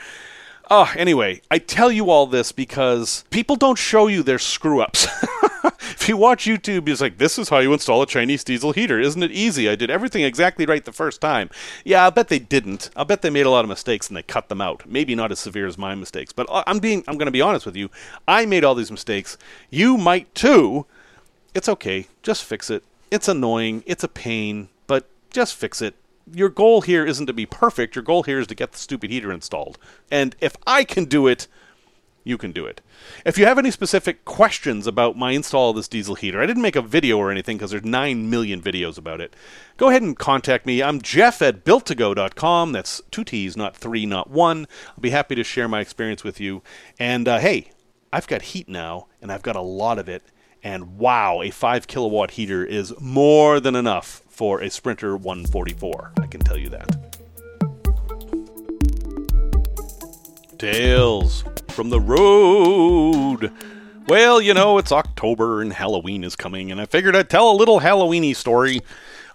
Oh, 0.71 0.91
anyway, 0.95 1.41
I 1.49 1.57
tell 1.59 1.91
you 1.91 2.09
all 2.09 2.27
this 2.27 2.51
because 2.51 3.25
people 3.31 3.55
don't 3.55 3.77
show 3.77 4.07
you 4.07 4.23
their 4.23 4.39
screw 4.39 4.81
ups. 4.81 5.07
if 5.79 6.07
you 6.07 6.17
watch 6.17 6.45
YouTube, 6.45 6.87
it's 6.87 7.01
like, 7.01 7.17
this 7.17 7.37
is 7.37 7.49
how 7.49 7.59
you 7.59 7.73
install 7.73 8.01
a 8.01 8.07
Chinese 8.07 8.43
diesel 8.43 8.71
heater. 8.71 8.99
Isn't 8.99 9.23
it 9.23 9.31
easy? 9.31 9.69
I 9.69 9.75
did 9.75 9.89
everything 9.89 10.23
exactly 10.23 10.65
right 10.65 10.83
the 10.83 10.91
first 10.91 11.21
time. 11.21 11.49
Yeah, 11.83 12.05
I 12.05 12.09
bet 12.09 12.27
they 12.27 12.39
didn't. 12.39 12.89
I 12.95 13.03
bet 13.03 13.21
they 13.21 13.29
made 13.29 13.45
a 13.45 13.49
lot 13.49 13.65
of 13.65 13.69
mistakes 13.69 14.07
and 14.07 14.17
they 14.17 14.23
cut 14.23 14.49
them 14.49 14.61
out. 14.61 14.83
Maybe 14.87 15.15
not 15.15 15.31
as 15.31 15.39
severe 15.39 15.67
as 15.67 15.77
my 15.77 15.95
mistakes, 15.95 16.31
but 16.31 16.47
I'm 16.49 16.79
being 16.79 17.03
I'm 17.07 17.17
going 17.17 17.27
to 17.27 17.31
be 17.31 17.41
honest 17.41 17.65
with 17.65 17.75
you. 17.75 17.89
I 18.27 18.45
made 18.45 18.63
all 18.63 18.75
these 18.75 18.91
mistakes. 18.91 19.37
You 19.69 19.97
might 19.97 20.33
too. 20.35 20.85
It's 21.53 21.69
okay. 21.69 22.07
Just 22.23 22.43
fix 22.43 22.69
it. 22.69 22.83
It's 23.11 23.27
annoying. 23.27 23.83
It's 23.85 24.03
a 24.03 24.07
pain, 24.07 24.69
but 24.87 25.09
just 25.29 25.55
fix 25.55 25.81
it 25.81 25.95
your 26.33 26.49
goal 26.49 26.81
here 26.81 27.05
isn't 27.05 27.25
to 27.25 27.33
be 27.33 27.45
perfect. 27.45 27.95
Your 27.95 28.03
goal 28.03 28.23
here 28.23 28.39
is 28.39 28.47
to 28.47 28.55
get 28.55 28.71
the 28.71 28.77
stupid 28.77 29.09
heater 29.09 29.31
installed. 29.31 29.77
And 30.11 30.35
if 30.39 30.55
I 30.67 30.83
can 30.83 31.05
do 31.05 31.27
it, 31.27 31.47
you 32.23 32.37
can 32.37 32.51
do 32.51 32.65
it. 32.65 32.81
If 33.25 33.37
you 33.37 33.45
have 33.45 33.57
any 33.57 33.71
specific 33.71 34.25
questions 34.25 34.87
about 34.87 35.17
my 35.17 35.31
install 35.31 35.71
of 35.71 35.75
this 35.75 35.87
diesel 35.87 36.15
heater, 36.15 36.41
I 36.41 36.45
didn't 36.45 36.61
make 36.61 36.75
a 36.75 36.81
video 36.81 37.17
or 37.17 37.31
anything 37.31 37.57
because 37.57 37.71
there's 37.71 37.83
9 37.83 38.29
million 38.29 38.61
videos 38.61 38.97
about 38.97 39.21
it. 39.21 39.35
Go 39.77 39.89
ahead 39.89 40.01
and 40.01 40.17
contact 40.17 40.65
me. 40.65 40.83
I'm 40.83 41.01
Jeff 41.01 41.41
at 41.41 41.63
builttogo.com. 41.63 42.71
That's 42.71 43.01
two 43.11 43.23
T's, 43.23 43.55
not 43.55 43.75
three, 43.75 44.05
not 44.05 44.29
one. 44.29 44.67
I'll 44.89 45.01
be 45.01 45.11
happy 45.11 45.35
to 45.35 45.43
share 45.43 45.67
my 45.67 45.79
experience 45.79 46.23
with 46.23 46.39
you. 46.39 46.61
And 46.99 47.27
uh, 47.27 47.39
hey, 47.39 47.71
I've 48.11 48.27
got 48.27 48.41
heat 48.41 48.67
now, 48.67 49.07
and 49.21 49.31
I've 49.31 49.43
got 49.43 49.55
a 49.55 49.61
lot 49.61 49.99
of 49.99 50.09
it. 50.09 50.23
And 50.63 50.97
wow, 50.97 51.41
a 51.41 51.51
5 51.51 51.87
kilowatt 51.87 52.31
heater 52.31 52.65
is 52.65 52.93
more 52.99 53.59
than 53.59 53.75
enough 53.75 54.23
for 54.27 54.61
a 54.61 54.69
Sprinter 54.69 55.15
144. 55.15 56.13
I 56.21 56.27
can 56.27 56.41
tell 56.41 56.57
you 56.57 56.69
that. 56.69 57.08
Tales 60.59 61.45
from 61.69 61.89
the 61.89 62.01
road. 62.01 63.53
Well, 64.07 64.41
you 64.41 64.53
know, 64.53 64.77
it's 64.77 64.91
October 64.91 65.61
and 65.61 65.71
Halloween 65.71 66.21
is 66.21 66.35
coming, 66.35 66.69
and 66.69 66.81
I 66.81 66.85
figured 66.85 67.15
I'd 67.15 67.29
tell 67.29 67.49
a 67.49 67.55
little 67.55 67.79
Halloweeny 67.79 68.35
story. 68.35 68.81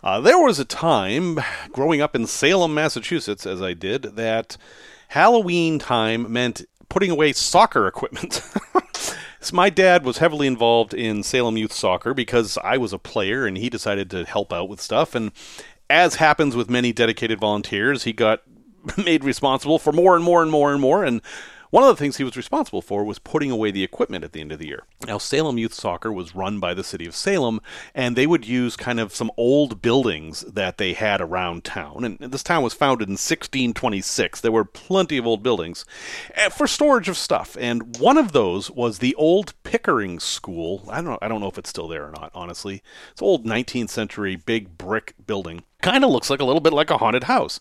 Uh, 0.02 0.20
there 0.20 0.38
was 0.38 0.58
a 0.58 0.66
time 0.66 1.40
growing 1.72 2.02
up 2.02 2.14
in 2.14 2.26
Salem, 2.26 2.74
Massachusetts, 2.74 3.46
as 3.46 3.62
I 3.62 3.72
did, 3.72 4.02
that 4.16 4.58
Halloween 5.08 5.78
time 5.78 6.30
meant 6.30 6.66
putting 6.90 7.10
away 7.10 7.32
soccer 7.32 7.86
equipment. 7.88 8.42
My 9.50 9.70
dad 9.70 10.04
was 10.04 10.18
heavily 10.18 10.46
involved 10.46 10.92
in 10.92 11.22
Salem 11.22 11.56
Youth 11.56 11.72
Soccer 11.72 12.12
because 12.12 12.58
I 12.62 12.76
was 12.76 12.92
a 12.92 12.98
player 12.98 13.46
and 13.46 13.56
he 13.56 13.70
decided 13.70 14.10
to 14.10 14.26
help 14.26 14.52
out 14.52 14.68
with 14.68 14.80
stuff. 14.80 15.14
And 15.14 15.32
as 15.88 16.16
happens 16.16 16.54
with 16.54 16.68
many 16.68 16.92
dedicated 16.92 17.40
volunteers, 17.40 18.04
he 18.04 18.12
got 18.12 18.42
made 19.04 19.24
responsible 19.24 19.78
for 19.78 19.92
more 19.92 20.14
and 20.14 20.24
more 20.24 20.42
and 20.42 20.50
more 20.50 20.72
and 20.72 20.80
more. 20.80 21.04
And 21.04 21.20
one 21.74 21.82
of 21.82 21.88
the 21.88 21.96
things 21.96 22.18
he 22.18 22.22
was 22.22 22.36
responsible 22.36 22.82
for 22.82 23.02
was 23.02 23.18
putting 23.18 23.50
away 23.50 23.72
the 23.72 23.82
equipment 23.82 24.22
at 24.22 24.30
the 24.30 24.40
end 24.40 24.52
of 24.52 24.60
the 24.60 24.68
year. 24.68 24.84
Now, 25.08 25.18
Salem 25.18 25.58
Youth 25.58 25.74
Soccer 25.74 26.12
was 26.12 26.32
run 26.32 26.60
by 26.60 26.72
the 26.72 26.84
city 26.84 27.04
of 27.04 27.16
Salem, 27.16 27.60
and 27.96 28.14
they 28.14 28.28
would 28.28 28.46
use 28.46 28.76
kind 28.76 29.00
of 29.00 29.12
some 29.12 29.32
old 29.36 29.82
buildings 29.82 30.42
that 30.42 30.78
they 30.78 30.92
had 30.92 31.20
around 31.20 31.64
town. 31.64 32.04
And 32.04 32.18
this 32.20 32.44
town 32.44 32.62
was 32.62 32.74
founded 32.74 33.08
in 33.08 33.14
1626. 33.14 34.40
There 34.40 34.52
were 34.52 34.64
plenty 34.64 35.18
of 35.18 35.26
old 35.26 35.42
buildings 35.42 35.84
eh, 36.34 36.48
for 36.48 36.68
storage 36.68 37.08
of 37.08 37.16
stuff, 37.16 37.56
and 37.58 37.96
one 37.98 38.18
of 38.18 38.30
those 38.30 38.70
was 38.70 39.00
the 39.00 39.16
old 39.16 39.52
Pickering 39.64 40.20
School. 40.20 40.84
I 40.88 40.98
don't 40.98 41.06
know, 41.06 41.18
I 41.20 41.26
don't 41.26 41.40
know 41.40 41.48
if 41.48 41.58
it's 41.58 41.70
still 41.70 41.88
there 41.88 42.06
or 42.06 42.12
not, 42.12 42.30
honestly. 42.36 42.84
It's 43.10 43.20
old 43.20 43.44
19th 43.44 43.90
century 43.90 44.36
big 44.36 44.78
brick 44.78 45.14
building. 45.26 45.64
Kind 45.82 46.04
of 46.04 46.10
looks 46.10 46.30
like 46.30 46.40
a 46.40 46.44
little 46.44 46.60
bit 46.60 46.72
like 46.72 46.90
a 46.90 46.98
haunted 46.98 47.24
house. 47.24 47.58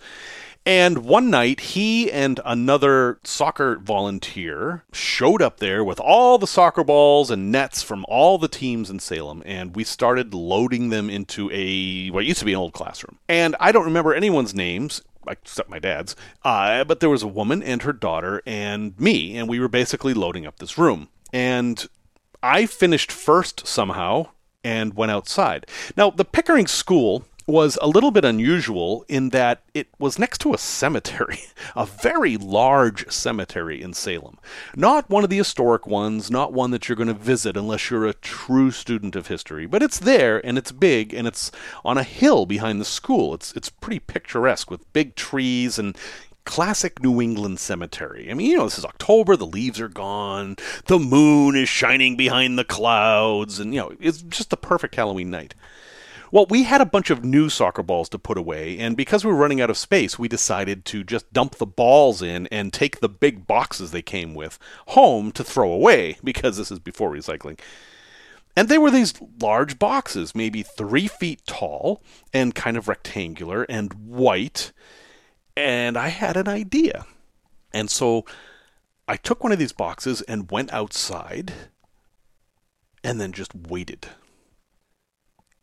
And 0.65 0.99
one 0.99 1.30
night, 1.30 1.60
he 1.60 2.10
and 2.10 2.39
another 2.45 3.19
soccer 3.26 3.78
volunteer 3.78 4.84
showed 4.93 5.41
up 5.41 5.58
there 5.58 5.84
with 5.84 5.99
all 5.99 6.38
the 6.38 6.47
soccer 6.47 6.86
balls 6.86 7.30
and 7.30 7.52
nets 7.52 7.84
from 7.84 8.06
all 8.08 8.38
the 8.38 8.47
teams 8.47 8.89
in 8.89 8.99
Salem, 8.99 9.43
and 9.45 9.76
we 9.76 9.84
started 9.84 10.34
loading 10.34 10.89
them 10.89 11.10
into 11.10 11.49
a 11.52 12.10
what 12.12 12.26
used 12.26 12.39
to 12.39 12.45
be 12.45 12.54
an 12.54 12.60
old 12.60 12.73
classroom. 12.73 13.19
And 13.28 13.58
I 13.60 13.73
don't 13.73 13.84
remember 13.84 14.13
anyone's 14.13 14.56
names 14.56 15.02
except 15.28 15.69
my 15.69 15.80
dad's. 15.80 16.15
Uh, 16.43 16.84
but 16.84 16.99
there 16.99 17.10
was 17.10 17.23
a 17.23 17.28
woman 17.28 17.63
and 17.63 17.82
her 17.84 17.93
daughter 17.93 18.41
and 18.45 18.97
me, 18.99 19.38
and 19.38 19.49
we 19.49 19.60
were 19.60 19.67
basically 19.67 20.13
loading 20.13 20.45
up 20.45 20.60
this 20.60 20.78
room. 20.78 21.10
And 21.32 21.86
I 22.41 22.65
finished 22.65 23.12
first 23.12 23.67
somehow 23.67 24.28
and 24.63 24.93
went 24.93 25.12
outside. 25.12 25.65
Now, 25.97 26.10
the 26.10 26.26
Pickering 26.26 26.67
School 26.67 27.26
was 27.45 27.77
a 27.82 27.88
little 27.88 28.12
bit 28.12 28.23
unusual 28.25 29.06
in 29.08 29.29
that 29.29 29.62
it 29.73 29.88
was 29.99 30.17
next 30.17 30.39
to 30.39 30.53
a 30.53 30.58
cemetery, 30.58 31.39
a 31.75 31.86
very 31.86 32.38
large 32.38 33.12
cemetery 33.12 33.82
in 33.82 33.93
Salem. 33.93 34.38
Not 34.75 35.10
one 35.10 35.23
of 35.23 35.29
the 35.29 35.38
historic 35.38 35.86
ones, 35.86 36.32
not 36.32 36.53
one 36.53 36.71
that 36.71 36.88
you're 36.88 36.95
going 36.95 37.08
to 37.08 37.13
visit 37.13 37.58
unless 37.58 37.89
you're 37.89 38.06
a 38.06 38.13
true 38.13 38.71
student 38.71 39.15
of 39.15 39.27
history, 39.27 39.65
but 39.65 39.84
it's 39.84 39.99
there 39.99 40.45
and 40.45 40.58
it's 40.58 40.71
big 40.71 41.13
and 41.13 41.27
it's 41.27 41.51
on 41.84 41.97
a 41.97 42.03
hill 42.03 42.45
behind 42.45 42.79
the 42.79 42.86
school. 42.86 43.34
It's 43.34 43.53
it's 43.53 43.69
pretty 43.69 43.99
picturesque 43.99 44.71
with 44.71 44.91
big 44.93 45.15
trees 45.15 45.77
and 45.77 45.97
classic 46.45 47.01
New 47.01 47.21
England 47.21 47.60
cemetery. 47.60 48.29
I 48.29 48.34
mean, 48.34 48.51
you 48.51 48.58
know, 48.58 48.65
this 48.65 48.77
is 48.77 48.86
October, 48.86 49.36
the 49.36 49.45
leaves 49.45 49.79
are 49.79 49.88
gone, 49.88 50.58
the 50.86 50.99
moon 50.99 51.56
is 51.56 51.69
shining 51.69 52.15
behind 52.15 52.58
the 52.58 52.65
clouds, 52.65 53.60
and, 53.60 53.73
you 53.73 53.79
know, 53.79 53.93
it's 53.99 54.21
just 54.23 54.49
the 54.49 54.58
perfect 54.58 54.95
Halloween 54.95 55.32
night. 55.32 55.56
Well, 56.33 56.47
we 56.49 56.63
had 56.63 56.81
a 56.81 56.85
bunch 56.85 57.11
of 57.11 57.23
new 57.23 57.47
soccer 57.47 57.83
balls 57.83 58.09
to 58.09 58.17
put 58.17 58.39
away, 58.39 58.79
and 58.79 58.97
because 58.97 59.23
we 59.23 59.31
were 59.31 59.37
running 59.37 59.61
out 59.61 59.69
of 59.69 59.77
space, 59.77 60.17
we 60.17 60.27
decided 60.27 60.83
to 60.85 61.03
just 61.03 61.31
dump 61.31 61.57
the 61.57 61.67
balls 61.67 62.23
in 62.23 62.47
and 62.47 62.73
take 62.73 63.01
the 63.01 63.07
big 63.07 63.45
boxes 63.45 63.91
they 63.91 64.01
came 64.01 64.33
with 64.33 64.57
home 64.87 65.31
to 65.33 65.43
throw 65.43 65.71
away, 65.71 66.17
because 66.23 66.57
this 66.57 66.71
is 66.71 66.79
before 66.79 67.11
recycling. 67.11 67.59
And 68.55 68.67
they 68.67 68.79
were 68.79 68.89
these 68.89 69.13
large 69.39 69.77
boxes, 69.77 70.33
maybe 70.33 70.63
three 70.63 71.05
feet 71.05 71.45
tall 71.45 72.01
and 72.33 72.55
kind 72.55 72.77
of 72.77 72.87
rectangular 72.87 73.61
and 73.69 73.93
white. 73.93 74.71
And 75.55 75.95
I 75.95 76.07
had 76.07 76.35
an 76.35 76.47
idea. 76.47 77.05
And 77.71 77.91
so 77.91 78.25
I 79.07 79.17
took 79.17 79.43
one 79.43 79.51
of 79.51 79.59
these 79.59 79.71
boxes 79.71 80.23
and 80.23 80.49
went 80.49 80.73
outside 80.73 81.53
and 83.03 83.21
then 83.21 83.33
just 83.33 83.53
waited 83.53 84.07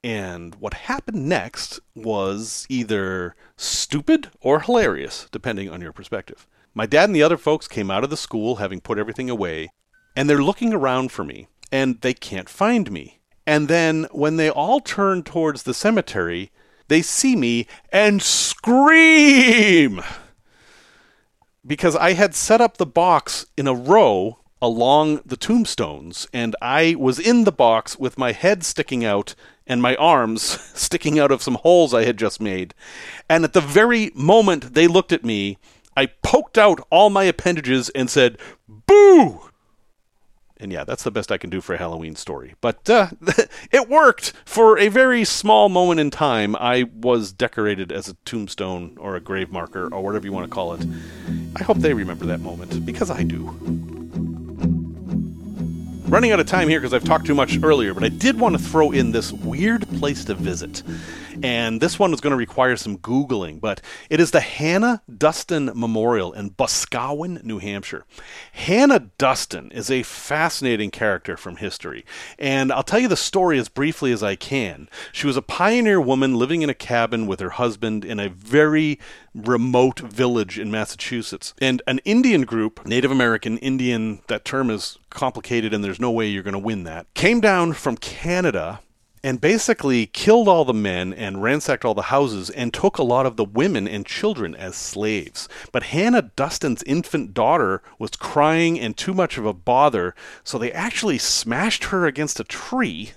and 0.03 0.55
what 0.57 0.75
happened 0.75 1.29
next 1.29 1.81
was 1.95 2.67
either 2.69 3.35
stupid 3.57 4.31
or 4.41 4.61
hilarious, 4.61 5.29
depending 5.31 5.69
on 5.69 5.81
your 5.81 5.93
perspective. 5.93 6.47
My 6.75 6.87
dad 6.87 7.05
and 7.05 7.17
the 7.17 7.23
other 7.23 7.37
folks 7.37 7.69
came 7.69 7.91
out 7.91 8.05
of 8.05 8.11
the 8.11 8.17
school 8.17 8.57
having 8.57 8.81
put 8.81 8.99
everything 8.99 9.29
away, 9.29 9.71
and 10.17 10.29
they're 10.29 10.43
looking 10.43 10.73
around 10.73 11.13
for 11.13 11.25
me, 11.25 11.49
and 11.71 12.01
they 12.01 12.15
can't 12.15 12.49
find 12.49 12.91
me. 12.91 13.21
And 13.47 13.69
then 13.69 14.07
when 14.13 14.37
they 14.37 14.49
all 14.49 14.81
turn 14.81 15.23
towards 15.23 15.65
the 15.65 15.75
cemetery, 15.75 16.51
they 16.89 17.03
see 17.03 17.37
me 17.37 17.67
and 17.93 18.23
scream! 18.23 20.01
Because 21.67 21.95
I 21.95 22.15
had 22.15 22.35
set 22.35 22.61
up 22.61 22.79
the 22.79 22.87
box 22.87 23.45
in 23.57 23.67
a 23.67 23.75
row 23.75 24.39
along 24.63 25.21
the 25.25 25.37
tombstones, 25.37 26.27
and 26.33 26.55
I 26.61 26.95
was 26.99 27.19
in 27.19 27.45
the 27.45 27.53
box 27.53 27.99
with 27.99 28.19
my 28.19 28.33
head 28.33 28.65
sticking 28.65 29.05
out 29.05 29.35
and 29.70 29.80
my 29.80 29.94
arms 29.94 30.42
sticking 30.74 31.20
out 31.20 31.30
of 31.30 31.42
some 31.42 31.54
holes 31.54 31.94
I 31.94 32.04
had 32.04 32.18
just 32.18 32.40
made. 32.40 32.74
And 33.28 33.44
at 33.44 33.52
the 33.52 33.61
very 33.61 34.11
moment 34.16 34.74
they 34.74 34.88
looked 34.88 35.12
at 35.12 35.24
me, 35.24 35.59
I 35.96 36.06
poked 36.06 36.59
out 36.59 36.87
all 36.90 37.09
my 37.09 37.22
appendages 37.22 37.88
and 37.90 38.11
said, 38.11 38.37
Boo! 38.68 39.42
And 40.56 40.72
yeah, 40.72 40.85
that's 40.85 41.04
the 41.04 41.11
best 41.12 41.33
I 41.33 41.38
can 41.38 41.50
do 41.50 41.61
for 41.61 41.74
a 41.74 41.78
Halloween 41.78 42.16
story. 42.16 42.54
But 42.61 42.90
uh, 42.90 43.11
it 43.70 43.88
worked 43.88 44.33
for 44.44 44.76
a 44.76 44.88
very 44.88 45.24
small 45.24 45.68
moment 45.68 46.00
in 46.00 46.11
time. 46.11 46.56
I 46.56 46.90
was 46.92 47.33
decorated 47.33 47.92
as 47.92 48.09
a 48.09 48.14
tombstone 48.24 48.96
or 49.00 49.14
a 49.14 49.20
grave 49.20 49.50
marker 49.50 49.88
or 49.94 50.02
whatever 50.02 50.26
you 50.26 50.33
want 50.33 50.50
to 50.50 50.54
call 50.54 50.74
it. 50.74 50.85
I 51.56 51.62
hope 51.62 51.78
they 51.78 51.94
remember 51.94 52.26
that 52.26 52.40
moment 52.40 52.85
because 52.85 53.11
I 53.11 53.22
do 53.22 53.89
running 56.11 56.33
out 56.33 56.40
of 56.40 56.46
time 56.46 56.68
here 56.68 56.81
because 56.81 56.92
I've 56.92 57.05
talked 57.05 57.25
too 57.25 57.37
much 57.37 57.62
earlier, 57.62 57.94
but 57.94 58.03
I 58.03 58.09
did 58.09 58.38
want 58.38 58.59
to 58.59 58.62
throw 58.62 58.90
in 58.90 59.12
this 59.12 59.33
weird 59.33 59.88
place 59.99 60.25
to 60.25 60.35
visit. 60.35 60.83
And 61.40 61.81
this 61.81 62.01
one 62.01 62.12
is 62.12 62.20
going 62.20 62.33
to 62.33 62.37
require 62.37 62.77
some 62.77 62.99
Googling, 62.99 63.61
but 63.61 63.81
it 64.11 64.18
is 64.18 64.33
the 64.33 64.40
Hannah 64.40 65.03
Duston 65.09 65.73
Memorial 65.75 66.33
in 66.33 66.51
Boscawen, 66.51 67.42
New 67.44 67.59
Hampshire. 67.59 68.05
Hannah 68.53 69.09
Duston 69.18 69.73
is 69.73 69.88
a 69.88 70.03
fascinating 70.03 70.90
character 70.90 71.37
from 71.37 71.57
history, 71.57 72.05
and 72.38 72.73
I'll 72.73 72.83
tell 72.83 73.01
you 73.01 73.09
the 73.09 73.16
story 73.16 73.59
as 73.59 73.68
briefly 73.68 74.11
as 74.11 74.23
I 74.23 74.35
can. 74.35 74.88
She 75.12 75.29
was 75.29 75.37
a 75.37 75.42
pioneer 75.42 76.01
woman 76.01 76.35
living 76.35 76.62
in 76.62 76.70
a 76.70 76.75
cabin 76.75 77.29
with 77.29 77.38
her 77.38 77.51
husband 77.51 78.05
in 78.05 78.18
a 78.18 78.29
very 78.29 78.99
remote 79.33 80.01
village 80.01 80.59
in 80.59 80.73
Massachusetts. 80.73 81.55
And 81.61 81.83
an 81.87 82.01
Indian 82.05 82.42
group, 82.42 82.85
Native 82.85 83.12
American 83.12 83.59
Indian, 83.59 84.23
that 84.27 84.44
term 84.44 84.70
is 84.70 84.99
complicated 85.11 85.75
and 85.75 85.85
there's 85.85 86.01
no 86.01 86.11
way 86.11 86.27
you're 86.27 86.42
going 86.42 86.53
to 86.53 86.59
win 86.59 86.85
that, 86.85 87.12
came 87.14 87.40
down 87.40 87.73
from 87.73 87.96
Canada 87.96 88.81
and 89.23 89.40
basically 89.40 90.07
killed 90.07 90.49
all 90.49 90.64
the 90.64 90.73
men 90.73 91.12
and 91.12 91.42
ransacked 91.42 91.85
all 91.85 91.94
the 91.94 92.03
houses 92.03 92.49
and 92.51 92.73
took 92.73 92.96
a 92.96 93.03
lot 93.03 93.27
of 93.27 93.37
the 93.37 93.44
women 93.44 93.87
and 93.87 94.07
children 94.07 94.55
as 94.55 94.75
slaves. 94.75 95.49
But 95.73 95.85
Hannah 95.85 96.31
Duston's 96.37 96.83
infant 96.85 97.35
daughter 97.35 97.83
was 97.99 98.11
crying 98.12 98.81
and 98.81 98.96
too 98.96 99.12
much 99.12 99.37
of 99.37 99.44
a 99.44 99.53
bother, 99.53 100.14
so 100.42 100.57
they 100.57 100.73
actually 100.73 101.18
smashed 101.18 101.85
her 101.85 102.07
against 102.07 102.40
a 102.40 102.44
tree 102.44 103.12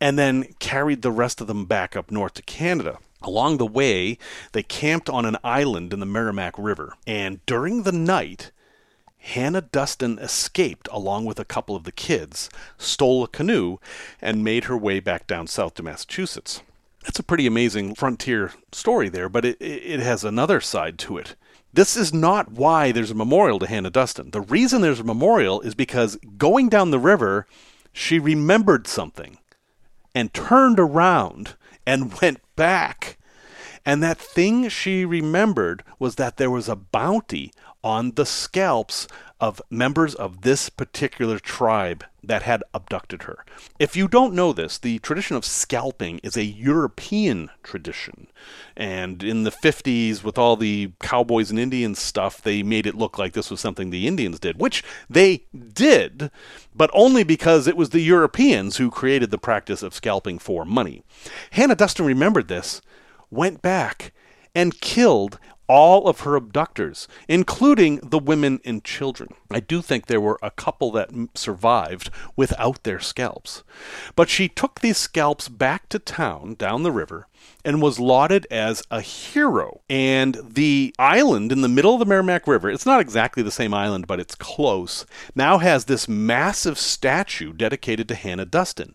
and 0.00 0.18
then 0.18 0.44
carried 0.58 1.02
the 1.02 1.12
rest 1.12 1.40
of 1.40 1.46
them 1.46 1.64
back 1.64 1.96
up 1.96 2.10
north 2.10 2.34
to 2.34 2.42
Canada. 2.42 2.98
Along 3.22 3.56
the 3.56 3.66
way, 3.66 4.18
they 4.52 4.62
camped 4.62 5.08
on 5.08 5.24
an 5.24 5.38
island 5.42 5.94
in 5.94 6.00
the 6.00 6.06
Merrimack 6.06 6.54
River, 6.58 6.94
and 7.06 7.44
during 7.46 7.84
the 7.84 7.92
night, 7.92 8.50
Hannah 9.24 9.62
Duston 9.62 10.18
escaped 10.18 10.86
along 10.92 11.24
with 11.24 11.40
a 11.40 11.46
couple 11.46 11.74
of 11.74 11.84
the 11.84 11.92
kids, 11.92 12.50
stole 12.76 13.24
a 13.24 13.28
canoe, 13.28 13.78
and 14.20 14.44
made 14.44 14.64
her 14.64 14.76
way 14.76 15.00
back 15.00 15.26
down 15.26 15.46
south 15.46 15.74
to 15.74 15.82
Massachusetts. 15.82 16.60
That's 17.02 17.18
a 17.18 17.24
pretty 17.24 17.46
amazing 17.46 17.94
frontier 17.94 18.52
story 18.70 19.08
there, 19.08 19.30
but 19.30 19.46
it, 19.46 19.56
it 19.60 20.00
has 20.00 20.24
another 20.24 20.60
side 20.60 20.98
to 21.00 21.16
it. 21.16 21.36
This 21.72 21.96
is 21.96 22.12
not 22.12 22.52
why 22.52 22.92
there's 22.92 23.10
a 23.10 23.14
memorial 23.14 23.58
to 23.60 23.66
Hannah 23.66 23.90
Duston. 23.90 24.30
The 24.30 24.42
reason 24.42 24.82
there's 24.82 25.00
a 25.00 25.04
memorial 25.04 25.62
is 25.62 25.74
because 25.74 26.16
going 26.36 26.68
down 26.68 26.90
the 26.90 26.98
river, 26.98 27.46
she 27.92 28.18
remembered 28.18 28.86
something 28.86 29.38
and 30.14 30.34
turned 30.34 30.78
around 30.78 31.56
and 31.86 32.12
went 32.22 32.40
back. 32.56 33.18
And 33.86 34.02
that 34.02 34.18
thing 34.18 34.68
she 34.68 35.04
remembered 35.04 35.82
was 35.98 36.14
that 36.16 36.36
there 36.36 36.50
was 36.50 36.68
a 36.68 36.76
bounty 36.76 37.52
on 37.84 38.12
the 38.12 38.24
scalps 38.24 39.06
of 39.38 39.60
members 39.68 40.14
of 40.14 40.40
this 40.40 40.70
particular 40.70 41.38
tribe 41.38 42.02
that 42.22 42.42
had 42.42 42.64
abducted 42.72 43.24
her. 43.24 43.44
If 43.78 43.94
you 43.94 44.08
don't 44.08 44.32
know 44.32 44.54
this, 44.54 44.78
the 44.78 44.98
tradition 45.00 45.36
of 45.36 45.44
scalping 45.44 46.18
is 46.22 46.34
a 46.34 46.44
European 46.44 47.50
tradition. 47.62 48.28
And 48.74 49.22
in 49.22 49.42
the 49.42 49.50
50s, 49.50 50.24
with 50.24 50.38
all 50.38 50.56
the 50.56 50.92
cowboys 51.00 51.50
and 51.50 51.58
Indians 51.58 51.98
stuff, 51.98 52.40
they 52.40 52.62
made 52.62 52.86
it 52.86 52.94
look 52.94 53.18
like 53.18 53.34
this 53.34 53.50
was 53.50 53.60
something 53.60 53.90
the 53.90 54.08
Indians 54.08 54.40
did, 54.40 54.58
which 54.58 54.82
they 55.10 55.44
did, 55.54 56.30
but 56.74 56.90
only 56.94 57.22
because 57.22 57.66
it 57.66 57.76
was 57.76 57.90
the 57.90 58.00
Europeans 58.00 58.78
who 58.78 58.90
created 58.90 59.30
the 59.30 59.36
practice 59.36 59.82
of 59.82 59.94
scalping 59.94 60.38
for 60.38 60.64
money. 60.64 61.02
Hannah 61.50 61.76
Duston 61.76 62.06
remembered 62.06 62.48
this, 62.48 62.80
went 63.30 63.60
back, 63.60 64.14
and 64.54 64.80
killed 64.80 65.38
all 65.66 66.06
of 66.08 66.20
her 66.20 66.36
abductors, 66.36 67.08
including 67.28 67.96
the 68.02 68.18
women 68.18 68.60
and 68.64 68.84
children. 68.84 69.30
I 69.50 69.60
do 69.60 69.80
think 69.80 70.06
there 70.06 70.20
were 70.20 70.38
a 70.42 70.50
couple 70.50 70.90
that 70.92 71.10
survived 71.34 72.10
without 72.36 72.82
their 72.82 73.00
scalps. 73.00 73.62
But 74.16 74.28
she 74.28 74.48
took 74.48 74.80
these 74.80 74.98
scalps 74.98 75.48
back 75.48 75.88
to 75.90 75.98
town 75.98 76.54
down 76.54 76.82
the 76.82 76.92
river 76.92 77.28
and 77.64 77.80
was 77.80 77.98
lauded 77.98 78.46
as 78.50 78.82
a 78.90 79.00
hero. 79.00 79.80
And 79.88 80.38
the 80.42 80.94
island 80.98 81.52
in 81.52 81.62
the 81.62 81.68
middle 81.68 81.94
of 81.94 82.00
the 82.00 82.06
Merrimack 82.06 82.46
River, 82.46 82.70
it's 82.70 82.86
not 82.86 83.00
exactly 83.00 83.42
the 83.42 83.50
same 83.50 83.72
island, 83.72 84.06
but 84.06 84.20
it's 84.20 84.34
close, 84.34 85.06
now 85.34 85.58
has 85.58 85.84
this 85.86 86.08
massive 86.08 86.78
statue 86.78 87.52
dedicated 87.52 88.08
to 88.08 88.14
Hannah 88.14 88.46
Duston. 88.46 88.94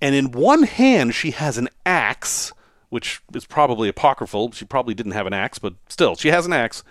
And 0.00 0.14
in 0.14 0.30
one 0.30 0.64
hand, 0.64 1.14
she 1.14 1.30
has 1.32 1.58
an 1.58 1.68
axe 1.84 2.52
which 2.96 3.20
is 3.34 3.44
probably 3.44 3.90
apocryphal. 3.90 4.52
She 4.52 4.64
probably 4.64 4.94
didn't 4.94 5.12
have 5.12 5.26
an 5.26 5.34
axe, 5.34 5.58
but 5.58 5.74
still, 5.86 6.16
she 6.16 6.28
has 6.28 6.46
an 6.46 6.54
axe. 6.54 6.82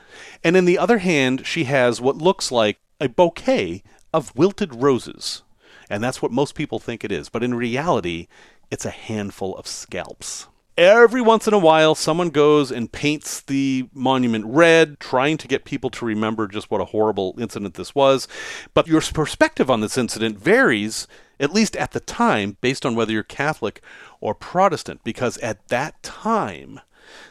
And 0.44 0.56
in 0.56 0.66
the 0.66 0.78
other 0.78 1.00
hand, 1.00 1.48
she 1.48 1.64
has 1.64 2.00
what 2.00 2.20
looks 2.20 2.52
like 2.52 2.78
a 3.02 3.10
bouquet 3.10 3.82
of 4.14 4.32
wilted 4.36 4.84
roses. 4.84 5.42
And 5.90 6.04
that's 6.04 6.22
what 6.22 6.32
most 6.32 6.54
people 6.54 6.78
think 6.78 7.04
it 7.04 7.12
is. 7.12 7.28
But 7.28 7.42
in 7.42 7.56
reality, 7.56 8.28
it's 8.70 8.86
a 8.86 8.92
handful 8.92 9.56
of 9.56 9.66
scalps. 9.66 10.48
Every 10.78 11.22
once 11.22 11.48
in 11.48 11.54
a 11.54 11.58
while, 11.58 11.96
someone 11.96 12.32
goes 12.32 12.70
and 12.70 12.92
paints 12.92 13.40
the 13.40 13.88
monument 13.94 14.44
red, 14.46 15.00
trying 15.00 15.38
to 15.38 15.48
get 15.48 15.64
people 15.64 15.90
to 15.92 16.04
remember 16.06 16.50
just 16.50 16.70
what 16.70 16.82
a 16.82 16.86
horrible 16.86 17.34
incident 17.40 17.76
this 17.76 17.96
was. 17.96 18.28
But 18.74 18.86
your 18.86 19.00
perspective 19.00 19.72
on 19.72 19.80
this 19.80 19.98
incident 19.98 20.38
varies, 20.38 21.08
at 21.40 21.54
least 21.54 21.78
at 21.78 21.94
the 21.94 22.02
time, 22.02 22.58
based 22.60 22.86
on 22.86 22.94
whether 22.94 23.14
you're 23.14 23.24
Catholic 23.24 23.82
or 24.20 24.36
Protestant, 24.36 25.00
because 25.06 25.38
at 25.38 25.66
that 25.70 26.04
time, 26.04 26.82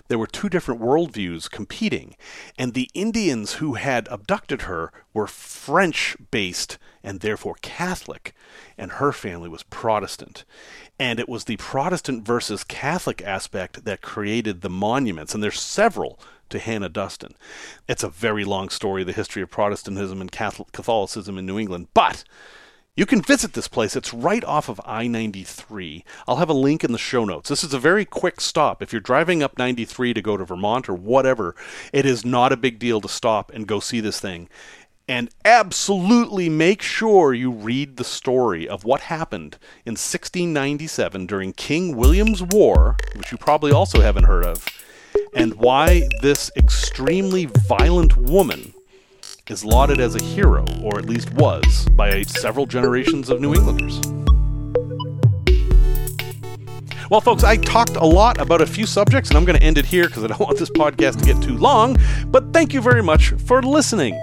there 0.09 0.18
were 0.18 0.26
two 0.26 0.48
different 0.48 0.80
worldviews 0.80 1.50
competing, 1.50 2.16
and 2.59 2.72
the 2.72 2.90
Indians 2.94 3.54
who 3.54 3.74
had 3.74 4.09
abducted 4.11 4.62
her 4.62 4.90
were 5.12 5.26
French 5.26 6.16
based 6.30 6.78
and 7.02 7.20
therefore 7.20 7.57
Catholic, 7.61 8.35
and 8.78 8.92
her 8.92 9.12
family 9.12 9.48
was 9.48 9.62
Protestant. 9.62 10.44
And 10.98 11.18
it 11.18 11.28
was 11.28 11.44
the 11.44 11.57
Protestant 11.57 12.24
versus 12.24 12.62
Catholic 12.62 13.20
aspect 13.22 13.85
that 13.85 14.00
created 14.00 14.61
the 14.61 14.70
monuments, 14.70 15.35
and 15.35 15.42
there's 15.42 15.61
several 15.61 16.20
to 16.50 16.59
Hannah 16.59 16.88
Duston. 16.88 17.35
It's 17.88 18.04
a 18.04 18.09
very 18.09 18.44
long 18.44 18.68
story, 18.68 19.02
the 19.02 19.12
history 19.12 19.42
of 19.42 19.50
Protestantism 19.50 20.20
and 20.20 20.30
Catholicism 20.30 21.37
in 21.37 21.46
New 21.46 21.59
England, 21.59 21.88
but 21.94 22.22
you 22.96 23.07
can 23.07 23.22
visit 23.22 23.54
this 23.54 23.66
place. 23.66 23.96
It's 23.96 24.14
right 24.14 24.44
off 24.44 24.68
of 24.68 24.80
I 24.85 25.09
93. 25.09 26.04
I'll 26.28 26.37
have 26.37 26.48
a 26.48 26.52
link 26.52 26.85
in 26.85 26.92
the 26.92 26.98
show 26.98 27.24
notes. 27.24 27.48
This 27.48 27.64
is 27.64 27.74
a 27.74 27.78
very 27.80 28.04
quick 28.04 28.40
stop. 28.40 28.80
If 28.80 28.92
you're 28.92 29.00
driving 29.00 29.42
up 29.42 29.59
93 29.59 30.14
to 30.14 30.22
go 30.22 30.37
to 30.37 30.44
Vermont 30.44 30.88
or 30.88 30.94
whatever, 30.94 31.57
it 31.92 32.07
is 32.07 32.24
not 32.24 32.52
a 32.52 32.57
big 32.57 32.78
deal 32.78 33.00
to 33.00 33.09
stop 33.09 33.50
and 33.52 33.66
go 33.66 33.80
see 33.80 33.98
this 33.98 34.20
thing. 34.20 34.48
And 35.07 35.29
absolutely 35.45 36.49
make 36.49 36.81
sure 36.81 37.35
you 37.35 37.51
read 37.51 37.99
the 37.99 38.05
story 38.05 38.67
of 38.67 38.85
what 38.85 39.03
happened 39.03 39.59
in 39.85 39.93
1697 39.93 41.27
during 41.27 41.53
King 41.53 41.95
William's 41.95 42.43
War, 42.43 42.97
which 43.14 43.31
you 43.31 43.37
probably 43.37 43.71
also 43.71 44.01
haven't 44.01 44.25
heard 44.25 44.47
of, 44.47 44.67
and 45.35 45.55
why 45.57 46.09
this 46.23 46.51
extremely 46.57 47.45
violent 47.45 48.17
woman 48.17 48.73
is 49.47 49.62
lauded 49.62 50.01
as 50.01 50.14
a 50.14 50.25
hero, 50.25 50.64
or 50.83 50.99
at 50.99 51.05
least 51.05 51.31
was, 51.35 51.87
by 51.90 52.23
several 52.23 52.64
generations 52.64 53.29
of 53.29 53.43
New 53.43 53.53
Englanders. 53.53 54.01
Well, 57.11 57.21
folks, 57.21 57.45
I 57.45 57.59
talked 57.59 57.97
a 57.97 58.07
lot 58.07 58.40
about 58.40 58.62
a 58.62 58.67
few 58.67 58.87
subjects, 58.87 59.29
and 59.29 59.37
I'm 59.37 59.45
going 59.45 59.59
to 59.59 59.62
end 59.62 59.77
it 59.77 59.85
here 59.85 60.07
because 60.07 60.25
I 60.25 60.29
don't 60.29 60.40
want 60.40 60.59
this 60.59 60.71
podcast 60.71 61.19
to 61.19 61.27
get 61.27 61.43
too 61.43 61.59
long. 61.59 61.99
But 62.29 62.55
thank 62.55 62.73
you 62.73 62.81
very 62.81 63.03
much 63.03 63.33
for 63.33 63.62
listening. 63.62 64.19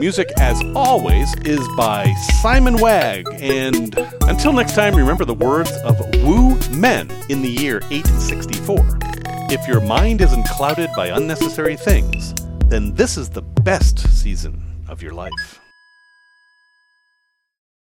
Music, 0.00 0.32
as 0.40 0.60
always, 0.74 1.32
is 1.44 1.60
by 1.76 2.12
Simon 2.42 2.76
Wagg. 2.78 3.28
And 3.34 3.96
until 4.22 4.52
next 4.52 4.74
time, 4.74 4.96
remember 4.96 5.24
the 5.24 5.34
words 5.34 5.70
of 5.84 6.00
Wu 6.24 6.58
Men 6.70 7.08
in 7.28 7.42
the 7.42 7.48
year 7.48 7.80
864. 7.92 8.98
If 9.52 9.68
your 9.68 9.80
mind 9.80 10.20
isn't 10.20 10.46
clouded 10.48 10.90
by 10.96 11.08
unnecessary 11.08 11.76
things, 11.76 12.34
then 12.66 12.92
this 12.94 13.16
is 13.16 13.28
the 13.28 13.42
best 13.42 14.00
season 14.20 14.60
of 14.88 15.00
your 15.00 15.12
life. 15.12 15.60